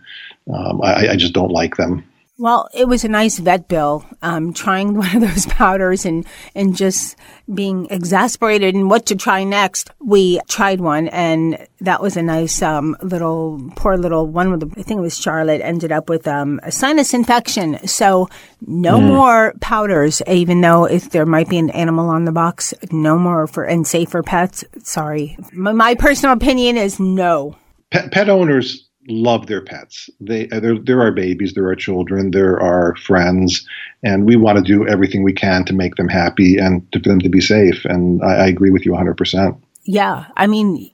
um, 0.53 0.83
I, 0.83 1.11
I 1.11 1.17
just 1.17 1.35
don't 1.35 1.53
like 1.53 1.77
them. 1.77 2.05
Well, 2.41 2.71
it 2.73 2.89
was 2.89 3.05
a 3.05 3.09
nice 3.09 3.39
vet 3.39 3.69
bill. 3.69 4.03
Um, 4.23 4.55
trying 4.55 4.95
one 4.97 5.15
of 5.15 5.21
those 5.21 5.45
powders 5.45 6.07
and 6.07 6.27
and 6.55 6.75
just 6.75 7.17
being 7.53 7.87
exasperated 7.91 8.75
and 8.75 8.89
what 8.89 9.05
to 9.07 9.15
try 9.15 9.45
next. 9.45 9.91
We 10.01 10.41
tried 10.49 10.81
one, 10.81 11.09
and 11.09 11.69
that 11.83 12.01
was 12.01 12.17
a 12.17 12.23
nice 12.23 12.63
um, 12.63 12.97
little 13.03 13.61
poor 13.77 13.99
little 13.99 14.27
one 14.27 14.51
with 14.51 14.61
the, 14.61 14.81
I 14.81 14.83
think 14.83 14.99
it 14.99 15.03
was 15.03 15.19
Charlotte 15.19 15.61
ended 15.61 15.93
up 15.93 16.09
with 16.09 16.27
um, 16.27 16.61
a 16.63 16.73
sinus 16.73 17.13
infection. 17.13 17.87
So 17.87 18.31
no 18.63 18.99
mm. 18.99 19.09
more 19.09 19.55
powders, 19.61 20.23
even 20.27 20.63
though 20.63 20.87
if 20.87 21.11
there 21.11 21.27
might 21.27 21.51
be 21.51 21.59
an 21.59 21.69
animal 21.71 22.09
on 22.09 22.25
the 22.25 22.33
box, 22.33 22.73
no 22.91 23.19
more 23.19 23.47
for 23.49 23.65
and 23.65 23.87
safe 23.87 24.09
for 24.09 24.23
pets. 24.23 24.65
Sorry, 24.83 25.37
my, 25.53 25.73
my 25.73 25.95
personal 25.95 26.35
opinion 26.35 26.79
is 26.79 26.99
no. 26.99 27.59
Pet, 27.91 28.11
pet 28.13 28.31
owners 28.31 28.90
love 29.11 29.47
their 29.47 29.61
pets. 29.61 30.09
They 30.21 30.49
uh, 30.51 30.61
they're, 30.61 30.79
they're 30.79 31.03
our 31.03 31.13
babies, 31.13 31.53
they're 31.55 31.67
our 31.67 31.75
children, 31.75 32.31
they're 32.31 32.61
our 32.61 32.97
friends, 32.97 33.67
and 34.03 34.27
we 34.27 34.37
want 34.37 34.59
to 34.59 34.65
do 34.65 34.87
everything 34.89 35.23
we 35.23 35.33
can 35.33 35.65
to 35.67 35.75
make 35.75 35.97
them 35.97 36.09
happy 36.09 36.57
and 36.57 36.91
to, 36.93 37.01
for 37.01 37.09
them 37.09 37.21
to 37.21 37.29
be 37.29 37.41
safe. 37.41 37.85
And 37.85 38.23
I, 38.23 38.45
I 38.45 38.47
agree 38.47 38.71
with 38.71 38.85
you 38.87 38.93
100. 38.93 39.17
percent 39.17 39.57
Yeah, 39.85 40.27
I 40.37 40.47
mean, 40.47 40.91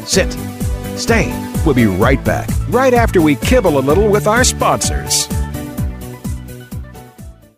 Sit. 0.06 0.30
Stay. 0.98 1.30
We'll 1.64 1.74
be 1.74 1.86
right 1.86 2.22
back, 2.22 2.48
right 2.68 2.92
after 2.92 3.20
we 3.20 3.36
kibble 3.36 3.78
a 3.78 3.80
little 3.80 4.10
with 4.10 4.26
our 4.26 4.44
sponsors. 4.44 5.26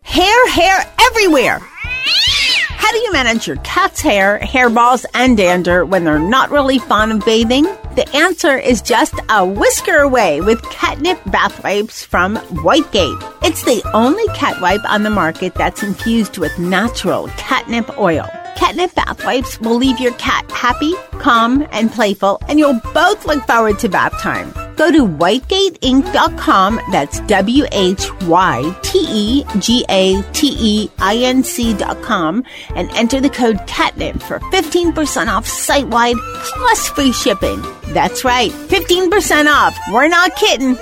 Hair, 0.08 0.48
hair 0.48 0.92
everywhere! 1.02 1.58
How 1.60 2.90
do 2.90 2.98
you 2.98 3.12
manage 3.12 3.46
your 3.46 3.58
cat's 3.58 4.00
hair, 4.00 4.38
hairballs, 4.38 5.04
and 5.12 5.36
dander 5.36 5.84
when 5.84 6.04
they're 6.04 6.18
not 6.18 6.50
really 6.50 6.78
fond 6.78 7.12
of 7.12 7.24
bathing? 7.26 7.64
The 7.94 8.08
answer 8.14 8.56
is 8.56 8.80
just 8.80 9.12
a 9.28 9.44
whisker 9.44 9.98
away 9.98 10.40
with 10.40 10.62
catnip 10.70 11.20
bath 11.26 11.62
wipes 11.62 12.06
from 12.06 12.36
Whytegate. 12.64 13.22
It's 13.44 13.64
the 13.64 13.82
only 13.92 14.26
cat 14.28 14.58
wipe 14.62 14.80
on 14.90 15.02
the 15.02 15.10
market 15.10 15.54
that's 15.54 15.82
infused 15.82 16.38
with 16.38 16.58
natural 16.58 17.28
catnip 17.36 17.98
oil. 17.98 18.26
Catnip 18.56 18.94
bath 18.94 19.22
wipes 19.26 19.60
will 19.60 19.76
leave 19.76 20.00
your 20.00 20.14
cat 20.14 20.50
happy, 20.50 20.94
calm, 21.20 21.68
and 21.70 21.92
playful, 21.92 22.40
and 22.48 22.58
you'll 22.58 22.80
both 22.94 23.26
look 23.26 23.46
forward 23.46 23.78
to 23.80 23.90
bath 23.90 24.18
time. 24.22 24.52
Go 24.78 24.92
to 24.92 25.04
whytegateinc.com, 25.04 26.80
that's 26.92 27.18
W 27.22 27.64
H 27.72 28.08
Y 28.22 28.78
T 28.82 29.04
E 29.10 29.44
G 29.58 29.84
A 29.88 30.22
T 30.32 30.56
E 30.56 30.88
I 31.00 31.16
N 31.16 31.42
C.com, 31.42 32.44
and 32.76 32.88
enter 32.92 33.20
the 33.20 33.28
code 33.28 33.56
CATNIP 33.66 34.22
for 34.22 34.38
15% 34.38 35.26
off 35.26 35.48
site 35.48 35.88
wide 35.88 36.14
plus 36.54 36.88
free 36.90 37.10
shipping. 37.10 37.60
That's 37.88 38.24
right, 38.24 38.52
15% 38.52 39.46
off. 39.52 39.76
We're 39.92 40.06
not 40.06 40.36
kidding. 40.36 40.78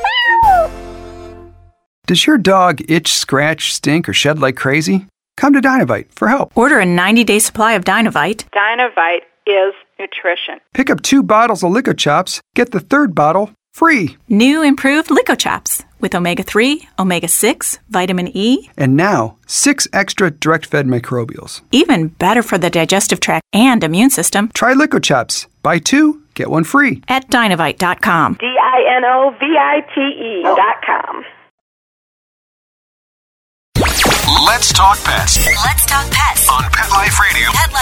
Does 2.07 2.27
your 2.27 2.37
dog 2.37 2.83
itch, 2.91 3.15
scratch, 3.15 3.73
stink, 3.73 4.11
or 4.11 4.13
shed 4.13 4.39
like 4.39 4.57
crazy? 4.57 5.07
Come 5.39 5.55
to 5.55 5.61
Dinovite 5.61 6.13
for 6.13 6.29
help. 6.29 6.55
Order 6.55 6.81
a 6.81 6.87
90 6.87 7.25
day 7.25 7.39
supply 7.39 7.73
of 7.73 7.85
Dinovite. 7.85 8.45
Dinovite 8.51 9.23
is 9.47 9.73
nutrition. 9.99 10.61
Pick 10.75 10.91
up 10.91 11.01
two 11.01 11.23
bottles 11.23 11.63
of 11.63 11.73
LickOChops, 11.73 12.41
get 12.55 12.73
the 12.73 12.81
third 12.81 13.15
bottle 13.15 13.53
free. 13.77 14.17
New 14.29 14.63
improved 14.63 15.11
LickOChops 15.11 15.85
with 16.01 16.15
omega 16.15 16.43
3, 16.43 16.89
omega 16.99 17.29
6, 17.29 17.79
vitamin 17.91 18.29
E, 18.35 18.71
and 18.77 18.97
now 18.97 19.37
six 19.47 19.87
extra 19.93 20.31
direct 20.31 20.67
fed 20.67 20.87
microbials. 20.87 21.61
Even 21.71 22.09
better 22.09 22.43
for 22.43 22.59
the 22.59 22.71
digestive 22.71 23.21
tract 23.21 23.45
and 23.53 23.85
immune 23.85 24.11
system. 24.11 24.51
Try 24.55 24.75
LickOChops. 24.75 25.47
Buy 25.63 25.79
two, 25.79 26.23
get 26.35 26.51
one 26.51 26.65
free. 26.65 27.03
At 27.09 27.29
dinovite.com. 27.31 28.39
D 28.41 28.47
I 28.47 28.97
N 28.97 29.05
O 29.05 29.31
V 29.39 29.45
I 29.45 29.81
T 29.95 30.01
E.com. 30.01 31.25
Let's 34.47 34.73
talk 34.73 34.99
pets. 35.05 35.45
Let's 35.65 35.85
talk 35.87 36.11
pets 36.11 36.49
on 36.49 36.63
Pet 36.71 36.91
Life 36.91 37.19
Radio. 37.21 37.51
Pet 37.53 37.73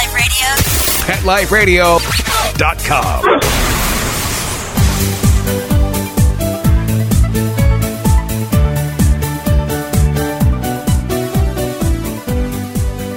Life 1.25 1.53
Radio. 1.53 1.99
PetLifeRadio.com. 1.99 3.94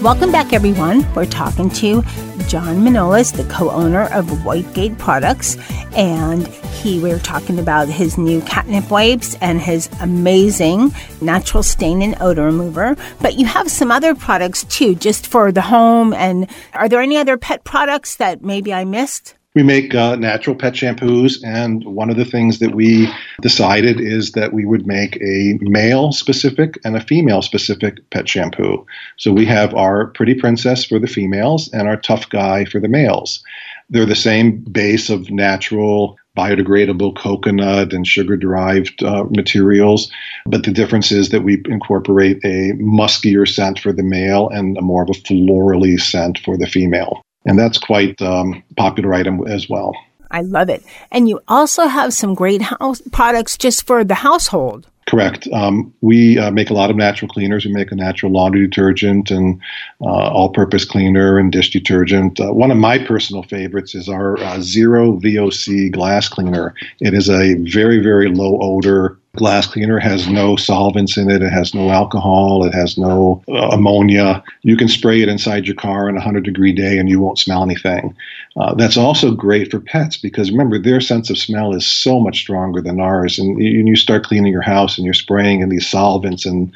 Welcome 0.04 0.32
back, 0.32 0.54
everyone. 0.54 1.12
We're 1.16 1.26
talking 1.26 1.72
to 1.72 2.04
John 2.48 2.78
Manolis, 2.78 3.36
the 3.36 3.44
co-owner 3.52 4.04
of 4.14 4.28
Whytegate 4.28 4.98
Products, 5.00 5.58
and 5.96 6.48
he 6.48 7.00
we 7.00 7.12
are 7.12 7.20
talking 7.20 7.58
about 7.58 7.88
his 7.88 8.16
new 8.16 8.42
catnip 8.42 8.92
wipes 8.92 9.36
and 9.42 9.60
his 9.60 9.90
amazing 10.00 10.94
natural 11.20 11.64
stain 11.64 12.04
and 12.04 12.16
odor 12.22 12.46
remover. 12.46 12.96
But 13.22 13.40
you 13.40 13.48
have 13.48 13.72
some 13.72 13.92
other 13.92 14.14
products 14.14 14.66
too, 14.66 14.94
just 14.94 15.26
for 15.26 15.52
the 15.52 15.62
home. 15.62 16.14
And 16.14 16.48
are 16.74 16.88
there 16.88 17.02
any 17.02 17.18
other 17.18 17.36
pet 17.36 17.64
products 17.64 18.18
that 18.18 18.44
maybe 18.44 18.72
I 18.72 18.86
missed? 18.86 19.37
We 19.58 19.64
make 19.64 19.96
uh, 19.96 20.16
natural 20.18 20.56
pet 20.56 20.74
shampoos, 20.74 21.44
and 21.44 21.84
one 21.84 22.12
of 22.12 22.16
the 22.16 22.26
things 22.26 22.60
that 22.60 22.76
we 22.76 23.12
decided 23.42 24.00
is 24.00 24.34
that 24.34 24.54
we 24.54 24.66
would 24.66 24.86
make 24.86 25.16
a 25.16 25.58
male 25.62 26.12
specific 26.12 26.78
and 26.86 26.96
a 26.96 27.02
female 27.02 27.42
specific 27.42 28.08
pet 28.12 28.30
shampoo. 28.30 28.86
So 29.18 29.34
we 29.34 29.46
have 29.46 29.74
our 29.74 30.06
Pretty 30.06 30.36
Princess 30.36 30.86
for 30.86 31.00
the 31.00 31.08
females 31.08 31.74
and 31.74 31.88
our 31.88 31.98
Tough 31.98 32.30
Guy 32.30 32.66
for 32.66 32.80
the 32.80 32.88
males. 32.88 33.44
They're 33.90 34.06
the 34.06 34.16
same 34.16 34.58
base 34.58 35.10
of 35.10 35.32
natural 35.32 36.18
biodegradable 36.38 37.16
coconut 37.18 37.94
and 37.94 38.06
sugar 38.06 38.38
derived 38.38 39.02
uh, 39.02 39.24
materials. 39.24 40.12
But 40.46 40.66
the 40.66 40.72
difference 40.72 41.12
is 41.12 41.30
that 41.30 41.42
we 41.42 41.64
incorporate 41.66 42.38
a 42.46 42.74
muskier 42.74 43.52
scent 43.52 43.80
for 43.80 43.92
the 43.92 44.04
male 44.04 44.50
and 44.50 44.78
a 44.78 44.84
more 44.84 45.02
of 45.02 45.10
a 45.10 45.14
florally 45.14 46.00
scent 46.00 46.38
for 46.46 46.58
the 46.58 46.68
female 46.68 47.24
and 47.48 47.58
that's 47.58 47.80
quite 47.80 48.22
um, 48.22 48.62
popular 48.76 49.14
item 49.14 49.48
as 49.48 49.68
well. 49.68 49.96
I 50.30 50.42
love 50.42 50.70
it. 50.70 50.84
And 51.12 51.28
you 51.28 51.40
also 51.48 51.88
have 51.88 52.14
some 52.14 52.36
great 52.36 52.62
house 52.62 53.02
products 53.12 53.58
just 53.58 53.88
for 53.88 54.04
the 54.04 54.16
household. 54.16 54.88
Correct. 55.08 55.48
Um, 55.54 55.94
we 56.02 56.38
uh, 56.38 56.52
make 56.52 56.70
a 56.70 56.74
lot 56.74 56.90
of 56.90 56.98
natural 56.98 57.30
cleaners. 57.30 57.64
We 57.64 57.72
make 57.72 57.94
a 57.94 57.96
natural 57.96 58.30
laundry 58.30 58.68
detergent 58.68 59.32
and 59.32 59.60
uh, 60.02 60.06
all-purpose 60.06 60.84
cleaner 60.84 61.40
and 61.40 61.50
dish 61.50 61.70
detergent. 61.70 62.42
Uh, 62.42 62.52
one 62.52 62.72
of 62.72 62.78
my 62.78 62.98
personal 63.00 63.44
favorites 63.44 63.96
is 63.96 64.10
our 64.10 64.38
uh, 64.40 64.60
Zero 64.60 65.14
VOC 65.14 65.94
glass 65.94 66.28
cleaner. 66.28 66.76
It 67.00 67.14
is 67.14 67.30
a 67.30 67.54
very, 67.54 68.00
very 68.00 68.28
low 68.28 68.60
odor 68.62 69.18
glass 69.38 69.68
cleaner 69.68 70.00
has 70.00 70.28
no 70.28 70.56
solvents 70.58 71.16
in 71.16 71.30
it. 71.30 71.42
It 71.42 71.52
has 71.52 71.74
no 71.74 71.90
alcohol. 71.90 72.66
It 72.66 72.74
has 72.74 72.98
no 72.98 73.42
uh, 73.48 73.70
ammonia. 73.70 74.44
You 74.64 74.76
can 74.76 74.90
spray 74.90 75.22
it 75.22 75.30
inside 75.30 75.66
your 75.66 75.76
car 75.76 76.10
on 76.10 76.16
a 76.16 76.20
100 76.20 76.44
degree 76.44 76.74
day 76.74 76.98
and 76.98 77.08
you 77.08 77.22
won't 77.22 77.40
smell 77.40 77.64
anything. 77.64 78.16
Uh, 78.60 78.74
that's 78.74 78.98
also 78.98 79.32
great 79.32 79.70
for 79.70 79.80
pets 79.80 80.18
because 80.18 80.50
remember, 80.50 80.80
their 80.80 81.00
sense 81.00 81.30
of 81.30 81.38
smell 81.38 81.76
is 81.76 81.86
so 81.86 82.20
much 82.20 82.40
stronger 82.40 82.82
than 82.82 83.00
ours. 83.00 83.38
And 83.38 83.62
you, 83.62 83.86
you 83.86 83.96
start 83.96 84.24
cleaning 84.24 84.52
your 84.52 84.64
house 84.64 84.98
and 84.98 85.06
you're 85.06 85.14
spraying 85.14 85.62
in 85.62 85.70
these 85.70 85.88
solvents 85.88 86.46
and 86.46 86.72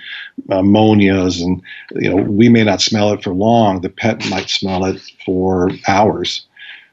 ammonias, 0.49 1.41
and 1.41 1.61
you 1.95 2.09
know, 2.09 2.23
we 2.23 2.49
may 2.49 2.63
not 2.63 2.81
smell 2.81 3.11
it 3.13 3.23
for 3.23 3.33
long. 3.33 3.81
The 3.81 3.89
pet 3.89 4.23
might 4.29 4.49
smell 4.49 4.85
it 4.85 5.01
for 5.25 5.71
hours. 5.87 6.45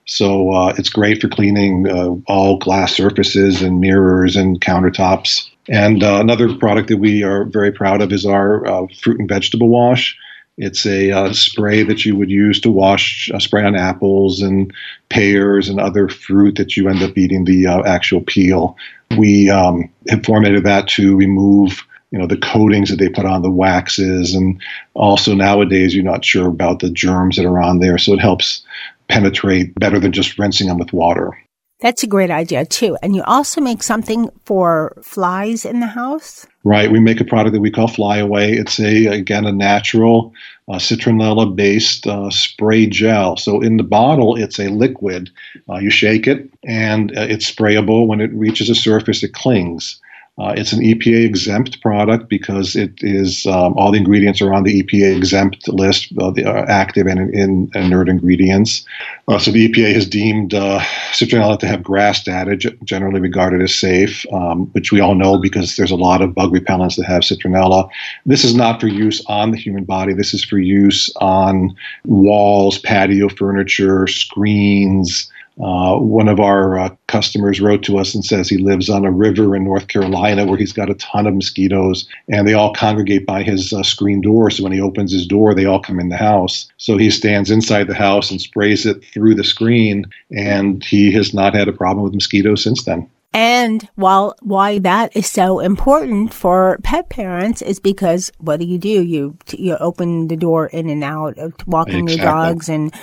So 0.06 0.52
uh, 0.52 0.74
it's 0.78 0.88
great 0.88 1.20
for 1.20 1.28
cleaning 1.28 1.86
uh, 1.86 2.14
all 2.26 2.56
glass 2.56 2.94
surfaces 2.94 3.60
and 3.60 3.80
mirrors 3.80 4.36
and 4.36 4.58
countertops. 4.58 5.50
And 5.68 6.02
uh, 6.02 6.16
another 6.18 6.56
product 6.56 6.88
that 6.88 6.96
we 6.96 7.22
are 7.22 7.44
very 7.44 7.70
proud 7.70 8.00
of 8.00 8.10
is 8.10 8.24
our 8.24 8.66
uh, 8.66 8.86
fruit 9.02 9.20
and 9.20 9.28
vegetable 9.28 9.68
wash. 9.68 10.16
It's 10.58 10.84
a 10.86 11.12
uh, 11.12 11.32
spray 11.32 11.84
that 11.84 12.04
you 12.04 12.16
would 12.16 12.30
use 12.30 12.60
to 12.62 12.70
wash, 12.70 13.30
uh, 13.32 13.38
spray 13.38 13.64
on 13.64 13.76
apples 13.76 14.42
and 14.42 14.72
pears 15.08 15.68
and 15.68 15.78
other 15.78 16.08
fruit 16.08 16.56
that 16.56 16.76
you 16.76 16.88
end 16.88 17.02
up 17.02 17.16
eating 17.16 17.44
the 17.44 17.68
uh, 17.68 17.82
actual 17.84 18.20
peel. 18.20 18.76
We 19.16 19.48
um, 19.50 19.88
have 20.08 20.24
formulated 20.24 20.64
that 20.64 20.88
to 20.88 21.16
remove 21.16 21.84
you 22.10 22.18
know 22.18 22.26
the 22.26 22.38
coatings 22.38 22.90
that 22.90 22.96
they 22.96 23.08
put 23.08 23.26
on 23.26 23.42
the 23.42 23.50
waxes 23.50 24.34
and 24.34 24.60
also 24.94 25.34
nowadays 25.34 25.94
you're 25.94 26.04
not 26.04 26.24
sure 26.24 26.48
about 26.48 26.80
the 26.80 26.90
germs 26.90 27.36
that 27.36 27.44
are 27.44 27.60
on 27.60 27.80
there 27.80 27.98
so 27.98 28.14
it 28.14 28.18
helps 28.18 28.64
penetrate 29.08 29.74
better 29.74 29.98
than 29.98 30.12
just 30.12 30.38
rinsing 30.38 30.68
them 30.68 30.78
with 30.78 30.92
water 30.92 31.38
that's 31.80 32.02
a 32.02 32.06
great 32.06 32.30
idea 32.30 32.64
too. 32.64 32.96
And 33.02 33.14
you 33.14 33.22
also 33.22 33.60
make 33.60 33.82
something 33.82 34.30
for 34.44 34.96
flies 35.02 35.64
in 35.64 35.80
the 35.80 35.86
house? 35.86 36.46
Right. 36.64 36.90
We 36.90 37.00
make 37.00 37.20
a 37.20 37.24
product 37.24 37.54
that 37.54 37.60
we 37.60 37.70
call 37.70 37.88
Fly 37.88 38.18
Away. 38.18 38.52
It's 38.52 38.80
a 38.80 39.06
again 39.06 39.46
a 39.46 39.52
natural 39.52 40.32
uh, 40.68 40.74
citronella 40.74 41.54
based 41.54 42.06
uh, 42.06 42.30
spray 42.30 42.86
gel. 42.86 43.36
So 43.36 43.60
in 43.60 43.76
the 43.76 43.84
bottle, 43.84 44.36
it's 44.36 44.58
a 44.58 44.68
liquid. 44.68 45.30
Uh, 45.68 45.76
you 45.76 45.90
shake 45.90 46.26
it, 46.26 46.50
and 46.66 47.16
uh, 47.16 47.22
it's 47.22 47.50
sprayable. 47.50 48.06
When 48.06 48.20
it 48.20 48.32
reaches 48.32 48.68
a 48.68 48.74
surface, 48.74 49.22
it 49.22 49.32
clings. 49.32 50.00
Uh, 50.38 50.54
it's 50.56 50.72
an 50.72 50.80
EPA 50.80 51.24
exempt 51.24 51.80
product 51.82 52.28
because 52.28 52.76
it 52.76 52.92
is 52.98 53.44
um, 53.46 53.74
all 53.76 53.90
the 53.90 53.98
ingredients 53.98 54.40
are 54.40 54.54
on 54.54 54.62
the 54.62 54.82
EPA 54.82 55.16
exempt 55.16 55.66
list, 55.68 56.12
uh, 56.20 56.30
the 56.30 56.44
uh, 56.44 56.64
active 56.68 57.08
and, 57.08 57.34
in, 57.34 57.68
inert 57.74 58.08
ingredients. 58.08 58.84
Uh, 59.26 59.38
so 59.38 59.50
the 59.50 59.68
EPA 59.68 59.92
has 59.92 60.06
deemed 60.06 60.54
uh, 60.54 60.78
citronella 61.10 61.58
to 61.58 61.66
have 61.66 61.82
GRAS 61.82 62.18
status, 62.18 62.70
generally 62.84 63.20
regarded 63.20 63.60
as 63.60 63.74
safe, 63.74 64.24
um, 64.32 64.66
which 64.68 64.92
we 64.92 65.00
all 65.00 65.16
know 65.16 65.38
because 65.38 65.74
there's 65.74 65.90
a 65.90 65.96
lot 65.96 66.22
of 66.22 66.34
bug 66.34 66.52
repellents 66.52 66.94
that 66.96 67.06
have 67.06 67.22
citronella. 67.22 67.88
This 68.24 68.44
is 68.44 68.54
not 68.54 68.80
for 68.80 68.86
use 68.86 69.24
on 69.26 69.50
the 69.50 69.56
human 69.56 69.84
body. 69.84 70.12
This 70.12 70.34
is 70.34 70.44
for 70.44 70.58
use 70.58 71.10
on 71.16 71.74
walls, 72.04 72.78
patio 72.78 73.28
furniture, 73.28 74.06
screens. 74.06 75.30
Uh, 75.60 75.98
one 75.98 76.28
of 76.28 76.38
our 76.38 76.78
uh, 76.78 76.94
customers 77.08 77.60
wrote 77.60 77.82
to 77.82 77.98
us 77.98 78.14
and 78.14 78.24
says 78.24 78.48
he 78.48 78.58
lives 78.58 78.88
on 78.88 79.04
a 79.04 79.10
river 79.10 79.56
in 79.56 79.64
North 79.64 79.88
Carolina 79.88 80.46
where 80.46 80.56
he's 80.56 80.72
got 80.72 80.90
a 80.90 80.94
ton 80.94 81.26
of 81.26 81.34
mosquitoes 81.34 82.08
and 82.28 82.46
they 82.46 82.54
all 82.54 82.72
congregate 82.72 83.26
by 83.26 83.42
his 83.42 83.72
uh, 83.72 83.82
screen 83.82 84.20
door. 84.20 84.50
So 84.50 84.62
when 84.62 84.72
he 84.72 84.80
opens 84.80 85.12
his 85.12 85.26
door, 85.26 85.54
they 85.54 85.64
all 85.64 85.80
come 85.80 85.98
in 85.98 86.10
the 86.10 86.16
house. 86.16 86.70
So 86.76 86.96
he 86.96 87.10
stands 87.10 87.50
inside 87.50 87.88
the 87.88 87.94
house 87.94 88.30
and 88.30 88.40
sprays 88.40 88.86
it 88.86 89.04
through 89.12 89.34
the 89.34 89.44
screen, 89.44 90.04
and 90.30 90.84
he 90.84 91.10
has 91.12 91.34
not 91.34 91.54
had 91.54 91.68
a 91.68 91.72
problem 91.72 92.04
with 92.04 92.14
mosquitoes 92.14 92.62
since 92.62 92.84
then. 92.84 93.10
And 93.34 93.86
while 93.96 94.36
why 94.40 94.78
that 94.78 95.14
is 95.14 95.30
so 95.30 95.60
important 95.60 96.32
for 96.32 96.78
pet 96.82 97.10
parents 97.10 97.60
is 97.60 97.78
because 97.78 98.32
what 98.38 98.58
do 98.58 98.66
you 98.66 98.78
do? 98.78 99.02
You 99.02 99.36
you 99.52 99.76
open 99.76 100.28
the 100.28 100.36
door 100.36 100.66
in 100.68 100.88
and 100.88 101.04
out, 101.04 101.36
walking 101.66 102.08
exactly. 102.08 102.16
your 102.16 102.24
dogs 102.24 102.68
and 102.68 102.94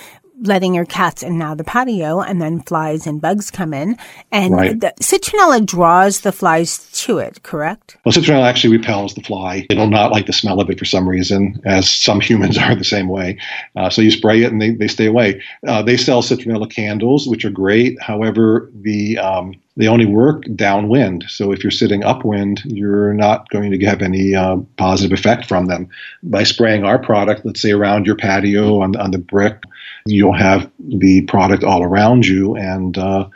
letting 0.41 0.73
your 0.73 0.85
cats 0.85 1.23
in 1.23 1.37
now 1.37 1.55
the 1.55 1.63
patio 1.63 2.21
and 2.21 2.41
then 2.41 2.61
flies 2.61 3.07
and 3.07 3.21
bugs 3.21 3.51
come 3.51 3.73
in. 3.73 3.97
And 4.31 4.53
right. 4.53 4.79
the 4.79 4.93
citronella 5.01 5.65
draws 5.65 6.21
the 6.21 6.31
flies 6.31 6.89
to 7.03 7.17
it 7.17 7.43
correct? 7.43 7.97
Well 8.05 8.13
citronella 8.13 8.43
actually 8.43 8.75
repels 8.77 9.13
the 9.13 9.21
fly. 9.21 9.65
It'll 9.69 9.87
not 9.87 10.11
like 10.11 10.25
the 10.25 10.33
smell 10.33 10.59
of 10.59 10.69
it 10.69 10.79
for 10.79 10.85
some 10.85 11.07
reason 11.07 11.61
as 11.65 11.89
some 11.89 12.19
humans 12.25 12.57
are 12.57 12.75
the 12.75 12.83
same 12.83 13.07
way. 13.07 13.37
Uh, 13.75 13.89
so 13.89 14.01
you 14.01 14.11
spray 14.11 14.43
it 14.43 14.51
and 14.51 14.61
they, 14.61 14.71
they 14.71 14.87
stay 14.87 15.05
away. 15.05 15.41
Uh, 15.67 15.81
they 15.81 15.97
sell 15.97 16.21
citronella 16.21 16.69
candles 16.69 17.27
which 17.27 17.45
are 17.45 17.51
great. 17.51 18.01
However 18.01 18.71
the 18.73 19.17
um, 19.17 19.53
they 19.77 19.87
only 19.87 20.05
work 20.05 20.43
downwind. 20.55 21.25
So 21.27 21.51
if 21.51 21.63
you're 21.63 21.71
sitting 21.71 22.03
upwind, 22.03 22.61
you're 22.65 23.13
not 23.13 23.49
going 23.49 23.71
to 23.71 23.85
have 23.85 24.01
any 24.01 24.33
uh, 24.33 24.57
positive 24.77 25.17
effect 25.17 25.45
from 25.45 25.65
them. 25.65 25.89
By 26.23 26.43
spraying 26.43 26.85
our 26.85 26.97
product, 26.97 27.45
let's 27.45 27.61
say 27.61 27.71
around 27.71 28.05
your 28.05 28.15
patio 28.15 28.81
on, 28.81 28.95
on 28.95 29.11
the 29.11 29.17
brick, 29.17 29.63
you'll 30.05 30.37
have 30.37 30.71
the 30.79 31.21
product 31.23 31.63
all 31.63 31.83
around 31.83 32.25
you 32.25 32.55
and 32.55 32.97
uh, 32.97 33.27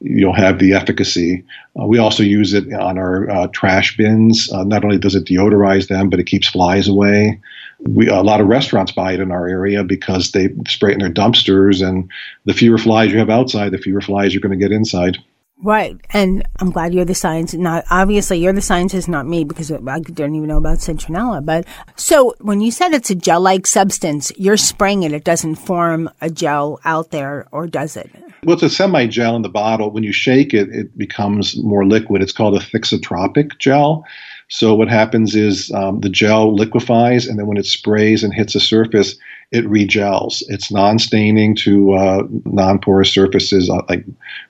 you'll 0.00 0.34
have 0.34 0.58
the 0.58 0.74
efficacy. 0.74 1.44
Uh, 1.80 1.86
we 1.86 1.98
also 1.98 2.22
use 2.22 2.52
it 2.54 2.72
on 2.72 2.98
our 2.98 3.30
uh, 3.30 3.46
trash 3.48 3.96
bins. 3.96 4.52
Uh, 4.52 4.64
not 4.64 4.84
only 4.84 4.98
does 4.98 5.14
it 5.14 5.26
deodorize 5.26 5.88
them, 5.88 6.10
but 6.10 6.18
it 6.18 6.26
keeps 6.26 6.48
flies 6.48 6.88
away. 6.88 7.40
We, 7.80 8.08
a 8.08 8.22
lot 8.22 8.40
of 8.40 8.48
restaurants 8.48 8.92
buy 8.92 9.12
it 9.12 9.20
in 9.20 9.30
our 9.30 9.46
area 9.48 9.84
because 9.84 10.32
they 10.32 10.48
spray 10.66 10.90
it 10.90 10.94
in 10.94 11.00
their 11.00 11.10
dumpsters, 11.10 11.86
and 11.86 12.10
the 12.44 12.54
fewer 12.54 12.78
flies 12.78 13.12
you 13.12 13.18
have 13.18 13.30
outside, 13.30 13.72
the 13.72 13.78
fewer 13.78 14.00
flies 14.00 14.32
you're 14.32 14.40
going 14.40 14.58
to 14.58 14.62
get 14.62 14.72
inside. 14.72 15.18
Right. 15.64 15.98
And 16.10 16.46
I'm 16.60 16.70
glad 16.70 16.92
you're 16.92 17.06
the 17.06 17.14
science, 17.14 17.54
not 17.54 17.84
obviously 17.90 18.38
you're 18.38 18.52
the 18.52 18.60
scientist, 18.60 19.08
not 19.08 19.26
me, 19.26 19.44
because 19.44 19.72
I 19.72 19.78
don't 19.78 20.34
even 20.34 20.46
know 20.46 20.58
about 20.58 20.78
citronella. 20.78 21.42
But 21.42 21.64
so 21.96 22.34
when 22.42 22.60
you 22.60 22.70
said 22.70 22.92
it's 22.92 23.08
a 23.08 23.14
gel 23.14 23.40
like 23.40 23.66
substance, 23.66 24.30
you're 24.36 24.58
spraying 24.58 25.04
it. 25.04 25.12
It 25.12 25.24
doesn't 25.24 25.54
form 25.54 26.10
a 26.20 26.28
gel 26.28 26.80
out 26.84 27.12
there, 27.12 27.48
or 27.50 27.66
does 27.66 27.96
it? 27.96 28.10
Well, 28.42 28.52
it's 28.52 28.62
a 28.62 28.68
semi 28.68 29.06
gel 29.06 29.36
in 29.36 29.42
the 29.42 29.48
bottle. 29.48 29.90
When 29.90 30.04
you 30.04 30.12
shake 30.12 30.52
it, 30.52 30.68
it 30.68 30.98
becomes 30.98 31.56
more 31.56 31.86
liquid. 31.86 32.20
It's 32.20 32.32
called 32.32 32.56
a 32.56 32.60
thixotropic 32.60 33.58
gel. 33.58 34.04
So 34.48 34.74
what 34.74 34.88
happens 34.88 35.34
is 35.34 35.70
um, 35.72 36.00
the 36.00 36.08
gel 36.08 36.54
liquefies, 36.54 37.26
and 37.26 37.38
then 37.38 37.46
when 37.46 37.56
it 37.56 37.66
sprays 37.66 38.22
and 38.22 38.32
hits 38.32 38.54
a 38.54 38.60
surface, 38.60 39.16
it 39.52 39.64
regels. 39.66 40.42
It's 40.48 40.70
non-staining 40.70 41.56
to 41.56 41.92
uh, 41.94 42.22
non-porous 42.44 43.10
surfaces 43.10 43.70
uh, 43.70 43.82
like 43.88 44.04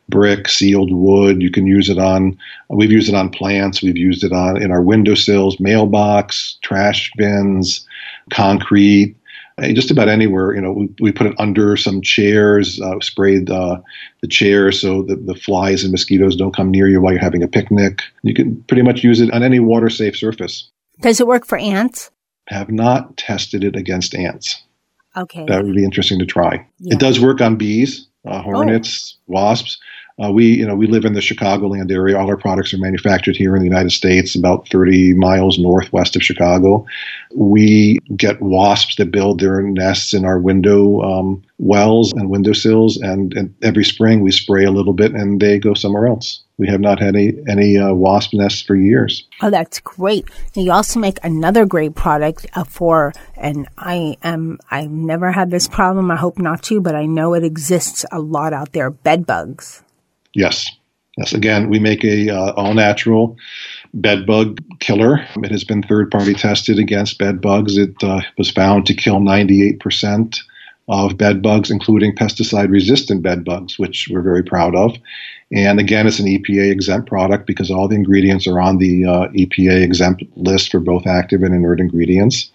brick, 0.09 0.49
sealed 0.49 0.93
wood. 0.93 1.43
You 1.43 1.51
can 1.51 1.67
use 1.67 1.89
it 1.89 1.99
on. 1.99 2.37
We've 2.71 2.93
used 2.93 3.09
it 3.09 3.15
on 3.15 3.31
plants. 3.31 3.83
We've 3.83 3.97
used 3.97 4.25
it 4.25 4.33
on 4.33 4.61
in 4.61 4.71
our 4.71 4.83
windowsills, 4.83 5.61
mailbox, 5.61 6.59
trash 6.63 7.11
bins, 7.17 7.87
concrete. 8.31 9.17
Uh, 9.57 9.69
just 9.73 9.91
about 9.91 10.09
anywhere, 10.09 10.53
you 10.55 10.61
know, 10.61 10.73
we, 10.73 10.89
we 11.01 11.13
put 11.13 11.29
it 11.29 11.35
under 11.39 11.77
some 11.77 12.03
chairs, 12.03 12.81
uh, 12.81 12.99
sprayed 13.01 13.49
uh, 13.51 13.81
the 14.21 14.27
chairs 14.27 14.81
so 14.81 15.03
that 15.03 15.27
the 15.27 15.35
flies 15.35 15.85
and 15.85 15.93
mosquitoes 15.93 16.35
don't 16.35 16.57
come 16.57 16.71
near 16.71 16.89
you 16.89 17.01
while 17.01 17.13
you're 17.13 17.23
having 17.23 17.43
a 17.43 17.49
picnic. 17.49 18.03
You 18.23 18.35
can 18.35 18.63
pretty 18.65 18.83
much 18.83 19.05
use 19.05 19.21
it 19.21 19.33
on 19.33 19.45
any 19.45 19.61
water 19.61 19.89
safe 19.89 20.17
surface. 20.17 20.69
Does 21.01 21.21
it 21.21 21.27
work 21.27 21.47
for 21.47 21.57
ants? 21.59 22.11
Have 22.49 22.71
not 22.71 23.17
tested 23.17 23.63
it 23.63 23.77
against 23.77 24.15
ants. 24.15 24.61
Okay. 25.17 25.47
That 25.47 25.65
would 25.65 25.75
be 25.75 25.85
interesting 25.85 26.19
to 26.19 26.27
try. 26.27 26.67
Yeah. 26.81 26.95
It 26.95 26.99
does 26.99 27.21
work 27.21 27.41
on 27.41 27.57
bees, 27.57 28.09
uh, 28.27 28.43
hornets, 28.43 29.17
oh. 29.17 29.35
wasps. 29.35 29.79
Uh, 30.23 30.31
we, 30.31 30.47
you 30.47 30.65
know, 30.65 30.77
we 30.77 30.87
live 30.87 31.05
in 31.05 31.15
the 31.15 31.21
Chicagoland 31.21 31.91
area. 31.91 32.17
All 32.17 32.29
our 32.29 32.37
products 32.37 32.73
are 32.73 32.79
manufactured 32.79 33.37
here 33.37 33.57
in 33.57 33.63
the 33.63 33.69
United 33.69 33.91
States, 33.91 34.37
about 34.37 34.69
30 34.69 35.15
miles 35.15 35.59
northwest 35.59 36.15
of 36.15 36.23
Chicago. 36.23 36.87
We 37.35 37.99
get 38.15 38.41
wasps 38.41 38.95
that 38.97 39.11
build 39.11 39.41
their 39.41 39.61
nests 39.61 40.15
in 40.15 40.25
our 40.25 40.39
window 40.39 41.01
um, 41.03 41.43
wells 41.59 42.13
and 42.13 42.31
windowsills, 42.31 42.97
and, 42.99 43.33
and, 43.35 43.53
every 43.63 43.85
spring 43.85 44.21
we 44.21 44.31
spray 44.31 44.65
a 44.65 44.71
little 44.71 44.93
bit, 44.93 45.13
and 45.13 45.41
they 45.41 45.59
go 45.59 45.75
somewhere 45.75 46.07
else. 46.07 46.43
We 46.59 46.69
have 46.69 46.81
not 46.81 47.01
had 47.01 47.17
any 47.17 47.33
any 47.49 47.77
uh, 47.77 47.93
wasp 47.93 48.33
nests 48.35 48.63
for 48.63 48.77
years. 48.77 49.27
Oh, 49.43 49.51
that's 49.51 49.81
great! 49.81 50.29
You 50.55 50.71
also 50.71 51.01
make 51.01 51.19
another 51.25 51.67
great 51.67 51.97
product 51.97 52.47
uh, 52.55 52.63
for, 52.63 53.13
and 53.37 53.67
I 53.79 54.17
am 54.23 54.61
I've 54.71 54.91
never 54.91 55.33
had 55.33 55.51
this 55.51 55.67
problem. 55.67 56.13
I 56.13 56.17
hope 56.17 56.39
not 56.39 56.63
to, 56.65 56.81
but 56.81 56.95
I 56.95 57.07
know 57.07 57.35
it 57.35 57.43
exists 57.43 58.05
a 58.13 58.21
lot 58.21 58.53
out 58.53 58.73
there. 58.73 58.91
Bed 58.91 59.27
bugs. 59.27 59.83
Yes. 60.35 60.71
Yes. 61.17 61.33
Again, 61.33 61.71
we 61.71 61.79
make 61.79 62.05
a 62.05 62.31
uh, 62.31 62.53
all 62.53 62.75
natural 62.75 63.37
bed 63.95 64.27
bug 64.27 64.61
killer. 64.81 65.25
It 65.37 65.51
has 65.53 65.63
been 65.63 65.83
third 65.83 66.11
party 66.11 66.35
tested 66.35 66.79
against 66.79 67.19
bed 67.19 67.41
bugs. 67.41 67.79
It 67.79 67.95
uh, 68.03 68.21
was 68.37 68.51
found 68.51 68.87
to 68.87 68.95
kill 68.95 69.21
98% 69.21 70.37
of 70.89 71.17
bed 71.17 71.41
bugs, 71.41 71.71
including 71.71 72.15
pesticide 72.15 72.71
resistant 72.71 73.23
bed 73.23 73.45
bugs, 73.45 73.79
which 73.79 74.09
we're 74.11 74.23
very 74.23 74.43
proud 74.43 74.75
of. 74.75 74.97
And 75.53 75.79
again, 75.79 76.07
it's 76.07 76.19
an 76.19 76.27
EPA 76.27 76.71
exempt 76.71 77.09
product 77.09 77.47
because 77.47 77.71
all 77.71 77.89
the 77.89 77.95
ingredients 77.95 78.47
are 78.47 78.61
on 78.61 78.79
the 78.79 79.05
uh, 79.05 79.29
EPA 79.29 79.83
exempt 79.83 80.25
list 80.37 80.71
for 80.73 80.81
both 80.81 81.07
active 81.07 81.43
and 81.43 81.55
inert 81.55 81.81
ingredients. 81.81 82.51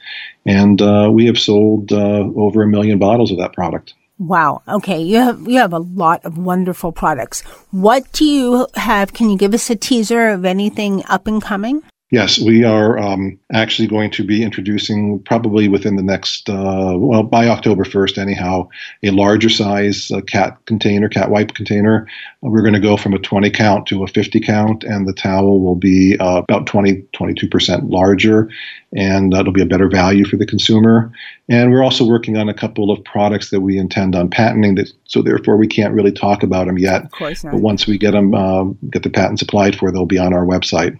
And 0.46 0.82
uh, 0.82 1.10
we 1.12 1.26
have 1.26 1.39
sold 1.39 1.92
uh, 1.92 2.30
over 2.36 2.62
a 2.62 2.68
million 2.68 3.00
bottles 3.00 3.32
of 3.32 3.38
that 3.38 3.54
product. 3.54 3.94
Wow. 4.20 4.62
Okay. 4.68 5.02
You 5.02 5.18
have, 5.18 5.48
you 5.48 5.60
have 5.60 5.72
a 5.72 5.80
lot 5.80 6.26
of 6.26 6.38
wonderful 6.38 6.92
products. 6.92 7.42
What 7.72 8.12
do 8.12 8.26
you 8.26 8.68
have? 8.76 9.14
Can 9.14 9.30
you 9.30 9.38
give 9.38 9.54
us 9.54 9.70
a 9.70 9.76
teaser 9.78 10.28
of 10.28 10.44
anything 10.44 11.04
up 11.08 11.26
and 11.26 11.42
coming? 11.42 11.84
Yes, 12.12 12.39
we 12.39 12.63
are 12.63 12.98
um, 12.98 13.38
actually 13.54 13.88
going 13.88 14.10
to 14.12 14.24
be 14.24 14.41
introducing 14.41 15.19
probably 15.19 15.67
within 15.67 15.95
the 15.95 16.02
next, 16.02 16.50
uh, 16.50 16.95
well, 16.98 17.22
by 17.22 17.48
October 17.48 17.84
1st, 17.84 18.17
anyhow, 18.17 18.67
a 19.04 19.12
larger 19.12 19.50
size 19.50 20.10
uh, 20.10 20.22
cat 20.22 20.58
container, 20.65 21.08
cat 21.08 21.30
wipe 21.30 21.54
container. 21.54 22.08
We're 22.41 22.63
going 22.63 22.74
to 22.74 22.80
go 22.80 22.98
from 22.98 23.13
a 23.13 23.19
20 23.19 23.52
count 23.52 23.86
to 23.88 24.04
a 24.04 24.08
50 24.08 24.39
count, 24.39 24.84
and 24.84 25.08
the 25.08 25.13
towel 25.13 25.60
will 25.60 25.76
be 25.76 26.17
uh, 26.19 26.41
about 26.50 26.65
20, 26.65 27.04
22% 27.13 27.91
larger, 27.91 28.50
and 28.91 29.32
that'll 29.32 29.54
be 29.54 29.62
a 29.62 29.67
better 29.67 29.88
value 29.88 30.26
for 30.26 30.38
the 30.38 30.48
consumer. 30.48 31.12
And 31.48 31.72
we're 31.72 31.84
also 31.84 32.08
working 32.08 32.38
on 32.38 32.50
a 32.50 32.56
couple 32.56 32.89
of 32.89 33.04
products 33.04 33.52
that 33.52 33.62
we 33.62 33.78
intend 33.78 34.15
on 34.15 34.32
patenting, 34.32 34.74
that, 34.76 34.91
so 35.06 35.22
therefore 35.22 35.58
we 35.58 35.67
can't 35.67 35.93
really 35.93 36.12
talk 36.12 36.41
about 36.41 36.65
them 36.65 36.80
yet. 36.80 37.04
Of 37.04 37.12
course 37.12 37.43
not. 37.43 37.52
But 37.52 37.62
once 37.62 37.86
we 37.86 38.00
get 38.00 38.12
them, 38.12 38.34
uh, 38.34 38.63
get 38.89 39.04
the 39.04 39.12
patents 39.12 39.43
applied 39.43 39.76
for, 39.76 39.91
they'll 39.91 40.08
be 40.08 40.17
on 40.17 40.34
our 40.34 40.45
website. 40.45 41.00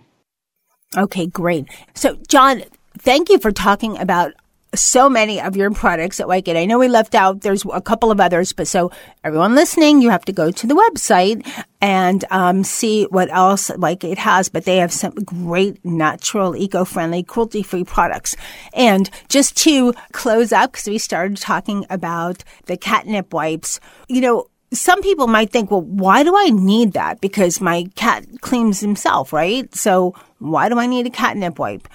Okay, 0.97 1.28
great. 1.28 1.67
So, 1.93 2.17
John, 2.28 2.63
thank 2.97 3.30
you 3.30 3.38
for 3.38 3.52
talking 3.52 3.97
about 3.97 4.34
so 4.75 5.10
many 5.10 5.41
of 5.41 5.56
your 5.56 5.71
products 5.71 6.19
at 6.19 6.28
Whytegate. 6.28 6.56
I 6.56 6.65
know 6.65 6.78
we 6.78 6.88
left 6.88 7.15
out, 7.15 7.41
there's 7.41 7.63
a 7.71 7.82
couple 7.82 8.12
of 8.12 8.19
others, 8.19 8.54
but 8.54 8.67
so 8.67 8.91
everyone 9.23 9.56
listening, 9.56 10.02
you 10.02 10.12
have 10.12 10.25
to 10.25 10.32
go 10.32 10.52
to 10.52 10.67
the 10.67 10.75
website 10.75 11.47
and 11.82 12.23
um, 12.30 12.63
see 12.63 13.06
what 13.06 13.32
else 13.32 13.69
Whytegate 13.71 14.17
has. 14.17 14.49
But 14.49 14.65
they 14.65 14.78
have 14.78 14.91
some 14.91 15.13
great 15.13 15.84
natural, 15.84 16.56
eco 16.56 16.86
friendly, 16.86 17.23
cruelty 17.23 17.63
free 17.63 17.84
products. 17.84 18.36
And 18.73 19.10
just 19.28 19.58
to 19.58 19.93
close 20.12 20.52
up, 20.52 20.71
because 20.71 20.88
we 20.88 20.97
started 20.97 21.38
talking 21.38 21.86
about 21.89 22.43
the 22.65 22.78
catnip 22.78 23.34
wipes, 23.34 23.80
you 24.08 24.21
know, 24.21 24.47
some 24.72 25.02
people 25.02 25.28
might 25.28 25.52
think, 25.52 25.72
well, 25.72 25.82
why 25.82 26.24
do 26.24 26.34
I 26.36 26.50
need 26.50 26.94
that? 26.94 27.22
Because 27.22 27.60
my 27.60 27.86
cat 27.96 28.26
cleans 28.42 28.80
himself, 28.80 29.34
right? 29.34 29.74
So 29.74 30.14
why 30.40 30.70
do 30.70 30.78
I 30.80 30.86
need 30.86 31.08
a 31.08 31.12
catnip 31.12 31.60
wipe? 31.60 31.88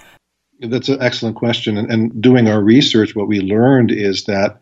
That's 0.59 0.89
an 0.89 1.01
excellent 1.01 1.35
question. 1.35 1.77
And, 1.77 1.91
and 1.91 2.21
doing 2.21 2.47
our 2.47 2.61
research, 2.61 3.15
what 3.15 3.27
we 3.27 3.41
learned 3.41 3.91
is 3.91 4.25
that 4.25 4.59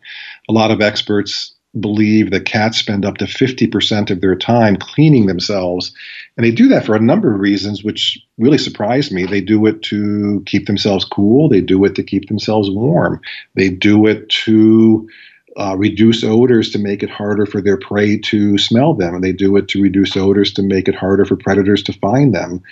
a 0.48 0.52
lot 0.52 0.70
of 0.70 0.80
experts 0.80 1.54
believe 1.78 2.30
that 2.30 2.44
cats 2.44 2.78
spend 2.78 3.04
up 3.04 3.16
to 3.16 3.24
50% 3.24 4.10
of 4.10 4.20
their 4.20 4.36
time 4.36 4.76
cleaning 4.76 5.26
themselves. 5.26 5.92
And 6.36 6.46
they 6.46 6.52
do 6.52 6.68
that 6.68 6.86
for 6.86 6.94
a 6.94 7.00
number 7.00 7.34
of 7.34 7.40
reasons, 7.40 7.82
which 7.82 8.18
really 8.38 8.58
surprised 8.58 9.12
me. 9.12 9.26
They 9.26 9.40
do 9.40 9.66
it 9.66 9.82
to 9.82 10.42
keep 10.46 10.66
themselves 10.66 11.04
cool, 11.04 11.48
they 11.48 11.60
do 11.60 11.84
it 11.84 11.94
to 11.96 12.02
keep 12.02 12.28
themselves 12.28 12.70
warm, 12.70 13.20
they 13.54 13.70
do 13.70 14.06
it 14.06 14.28
to 14.28 15.08
uh, 15.56 15.76
reduce 15.76 16.24
odors 16.24 16.70
to 16.70 16.78
make 16.78 17.02
it 17.02 17.10
harder 17.10 17.46
for 17.46 17.60
their 17.60 17.76
prey 17.76 18.18
to 18.18 18.58
smell 18.58 18.94
them, 18.94 19.14
and 19.14 19.22
they 19.22 19.32
do 19.32 19.56
it 19.56 19.68
to 19.68 19.82
reduce 19.82 20.16
odors 20.16 20.52
to 20.52 20.62
make 20.62 20.88
it 20.88 20.94
harder 20.94 21.24
for 21.24 21.36
predators 21.36 21.82
to 21.84 21.92
find 21.92 22.34
them. 22.34 22.62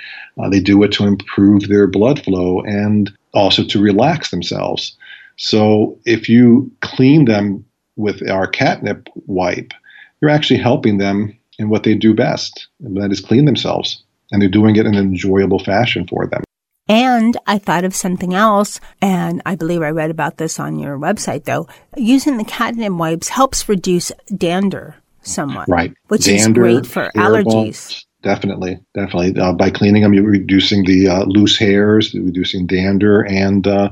Uh, 0.41 0.49
they 0.49 0.61
do 0.61 0.83
it 0.83 0.93
to 0.93 1.05
improve 1.05 1.69
their 1.69 1.87
blood 1.87 2.23
flow 2.25 2.61
and 2.63 3.13
also 3.35 3.65
to 3.65 3.81
relax 3.81 4.31
themselves. 4.31 4.97
So 5.37 5.99
if 6.05 6.29
you 6.29 6.71
clean 6.81 7.25
them 7.25 7.65
with 7.97 8.29
our 8.29 8.47
catnip 8.47 9.09
wipe, 9.27 9.73
you're 10.21 10.31
actually 10.31 10.61
helping 10.61 10.99
them 10.99 11.37
in 11.59 11.69
what 11.69 11.85
they 11.85 11.95
do 11.95 12.15
best, 12.15 12.69
and 12.81 12.97
that 12.97 13.13
is 13.13 13.21
clean 13.21 13.45
themselves. 13.45 14.03
And 14.31 14.41
they're 14.41 14.49
doing 14.49 14.77
it 14.77 14.87
in 14.87 14.95
an 14.95 15.05
enjoyable 15.05 15.59
fashion 15.59 16.07
for 16.09 16.27
them. 16.27 16.43
And 16.89 17.37
I 17.47 17.59
thought 17.59 17.85
of 17.85 17.95
something 17.95 18.35
else, 18.35 18.81
and 19.01 19.41
I 19.47 19.55
believe 19.55 19.83
I 19.83 19.91
read 19.91 20.11
about 20.11 20.37
this 20.37 20.59
on 20.59 20.79
your 20.79 20.99
website 20.99 21.45
though. 21.45 21.69
Using 21.97 22.37
the 22.37 22.45
catnip 22.45 22.93
wipes 22.93 23.29
helps 23.29 23.69
reduce 23.69 24.11
dander 24.37 24.97
somewhat. 25.23 25.69
Right. 25.69 25.95
Which 26.09 26.25
dander, 26.25 26.67
is 26.67 26.81
great 26.83 26.87
for 26.87 27.11
allergies. 27.15 28.05
Definitely, 28.23 28.79
definitely. 28.95 29.41
Uh, 29.41 29.53
by 29.53 29.71
cleaning 29.71 30.03
them, 30.03 30.15
you're 30.15 30.23
reducing 30.23 30.85
the 30.85 31.09
uh, 31.09 31.25
loose 31.25 31.59
hairs, 31.59 32.15
reducing 32.15 32.67
dander, 32.67 33.23
and 33.23 33.67
uh, 33.67 33.91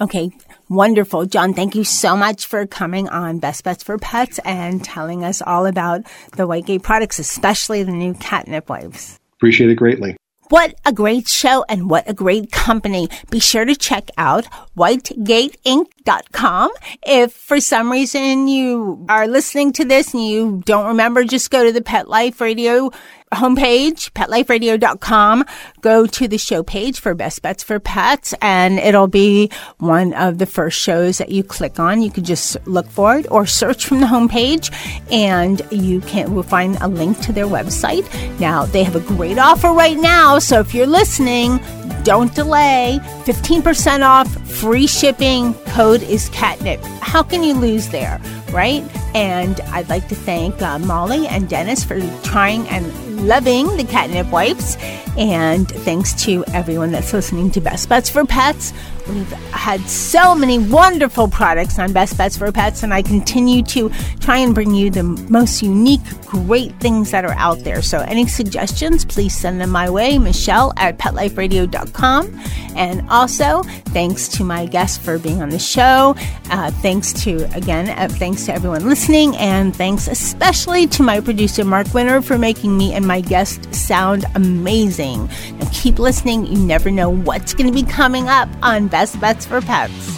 okay 0.00 0.30
wonderful 0.68 1.26
john 1.26 1.52
thank 1.54 1.74
you 1.74 1.82
so 1.84 2.16
much 2.16 2.46
for 2.46 2.66
coming 2.66 3.08
on 3.08 3.38
best 3.38 3.64
bets 3.64 3.82
for 3.82 3.98
pets 3.98 4.38
and 4.44 4.84
telling 4.84 5.24
us 5.24 5.42
all 5.42 5.66
about 5.66 6.02
the 6.36 6.46
whytegate 6.46 6.82
products 6.82 7.18
especially 7.18 7.82
the 7.82 7.92
new 7.92 8.14
catnip 8.14 8.68
wipes 8.68 9.18
appreciate 9.36 9.70
it 9.70 9.76
greatly 9.76 10.16
what 10.48 10.74
a 10.86 10.92
great 10.92 11.28
show 11.28 11.64
and 11.68 11.90
what 11.90 12.08
a 12.08 12.14
great 12.14 12.50
company. 12.50 13.10
Be 13.30 13.38
sure 13.38 13.66
to 13.66 13.76
check 13.76 14.10
out 14.16 14.46
whytegateinc.com. 14.76 16.70
If 17.06 17.34
for 17.34 17.60
some 17.60 17.92
reason 17.92 18.48
you 18.48 19.04
are 19.10 19.28
listening 19.28 19.74
to 19.74 19.84
this 19.84 20.14
and 20.14 20.24
you 20.24 20.62
don't 20.64 20.86
remember, 20.86 21.24
just 21.24 21.50
go 21.50 21.64
to 21.64 21.72
the 21.72 21.82
Pet 21.82 22.08
Life 22.08 22.40
Radio 22.40 22.90
homepage, 23.32 24.10
petliferadio.com. 24.12 25.44
Go 25.80 26.06
to 26.06 26.28
the 26.28 26.38
show 26.38 26.62
page 26.62 27.00
for 27.00 27.14
Best 27.14 27.42
Bets 27.42 27.62
for 27.62 27.78
Pets, 27.78 28.34
and 28.40 28.78
it'll 28.78 29.06
be 29.06 29.50
one 29.78 30.14
of 30.14 30.38
the 30.38 30.46
first 30.46 30.78
shows 30.78 31.18
that 31.18 31.30
you 31.30 31.42
click 31.42 31.78
on. 31.78 32.02
You 32.02 32.10
can 32.10 32.24
just 32.24 32.56
look 32.66 32.88
for 32.88 33.16
it 33.16 33.26
or 33.30 33.46
search 33.46 33.86
from 33.86 34.00
the 34.00 34.06
homepage, 34.06 34.72
and 35.10 35.62
you 35.70 36.00
can 36.02 36.34
will 36.34 36.42
find 36.42 36.76
a 36.80 36.88
link 36.88 37.20
to 37.20 37.32
their 37.32 37.46
website. 37.46 38.06
Now 38.38 38.66
they 38.66 38.84
have 38.84 38.96
a 38.96 39.00
great 39.00 39.38
offer 39.38 39.68
right 39.68 39.96
now, 39.96 40.38
so 40.38 40.60
if 40.60 40.74
you're 40.74 40.86
listening, 40.86 41.60
don't 42.04 42.34
delay. 42.34 42.98
15% 43.24 44.02
off, 44.02 44.28
free 44.48 44.86
shipping. 44.86 45.54
Code 45.66 46.02
is 46.02 46.28
catnip. 46.30 46.80
How 47.00 47.22
can 47.22 47.42
you 47.42 47.54
lose 47.54 47.88
there, 47.88 48.20
right? 48.50 48.84
And 49.14 49.60
I'd 49.72 49.88
like 49.88 50.08
to 50.08 50.14
thank 50.14 50.60
uh, 50.62 50.78
Molly 50.78 51.26
and 51.26 51.48
Dennis 51.48 51.84
for 51.84 52.00
trying 52.22 52.68
and 52.68 53.26
loving 53.26 53.76
the 53.76 53.84
catnip 53.84 54.30
wipes. 54.30 54.76
And 55.18 55.68
thanks 55.68 56.14
to 56.24 56.44
everyone 56.54 56.92
that's 56.92 57.12
listening 57.12 57.50
to 57.50 57.60
Best 57.60 57.88
Bets 57.88 58.08
for 58.08 58.24
Pets. 58.24 58.72
We've 59.08 59.32
had 59.32 59.80
so 59.88 60.34
many 60.34 60.58
wonderful 60.58 61.28
products 61.28 61.78
on 61.78 61.92
Best 61.92 62.16
Bets 62.16 62.36
for 62.36 62.52
Pets, 62.52 62.82
and 62.82 62.92
I 62.92 63.02
continue 63.02 63.62
to 63.64 63.90
try 64.20 64.36
and 64.36 64.54
bring 64.54 64.74
you 64.74 64.90
the 64.90 65.02
most 65.02 65.62
unique, 65.62 66.02
great 66.26 66.78
things 66.78 67.10
that 67.10 67.24
are 67.24 67.32
out 67.32 67.58
there. 67.60 67.80
So, 67.80 68.00
any 68.00 68.26
suggestions, 68.26 69.04
please 69.04 69.34
send 69.34 69.60
them 69.60 69.70
my 69.70 69.88
way, 69.88 70.18
Michelle 70.18 70.72
at 70.76 70.98
petliferadio.com. 70.98 72.40
And 72.76 73.08
also, 73.08 73.62
thanks 73.86 74.28
to 74.28 74.44
my 74.44 74.66
guests 74.66 74.98
for 74.98 75.18
being 75.18 75.42
on 75.42 75.48
the 75.48 75.58
show. 75.58 76.14
Uh, 76.50 76.70
thanks 76.70 77.12
to, 77.24 77.44
again, 77.56 77.88
uh, 77.88 78.08
thanks 78.08 78.44
to 78.46 78.52
everyone 78.52 78.86
listening, 78.86 79.34
and 79.36 79.74
thanks 79.74 80.06
especially 80.06 80.86
to 80.88 81.02
my 81.02 81.20
producer, 81.20 81.64
Mark 81.64 81.92
Winter, 81.94 82.20
for 82.20 82.36
making 82.36 82.76
me 82.76 82.92
and 82.92 83.06
my 83.06 83.22
guest 83.22 83.74
sound 83.74 84.26
amazing. 84.34 85.07
Now, 85.16 85.68
keep 85.72 85.98
listening. 85.98 86.46
You 86.46 86.58
never 86.58 86.90
know 86.90 87.10
what's 87.10 87.54
going 87.54 87.66
to 87.66 87.72
be 87.72 87.82
coming 87.82 88.28
up 88.28 88.48
on 88.62 88.88
Best 88.88 89.20
Bets 89.20 89.46
for 89.46 89.60
Pets. 89.60 90.16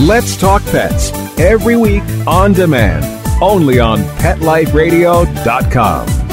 Let's 0.00 0.36
Talk 0.36 0.62
Pets 0.64 1.10
every 1.38 1.76
week 1.76 2.02
on 2.26 2.52
demand, 2.52 3.04
only 3.42 3.78
on 3.78 4.00
PetLifeRadio.com. 4.18 6.25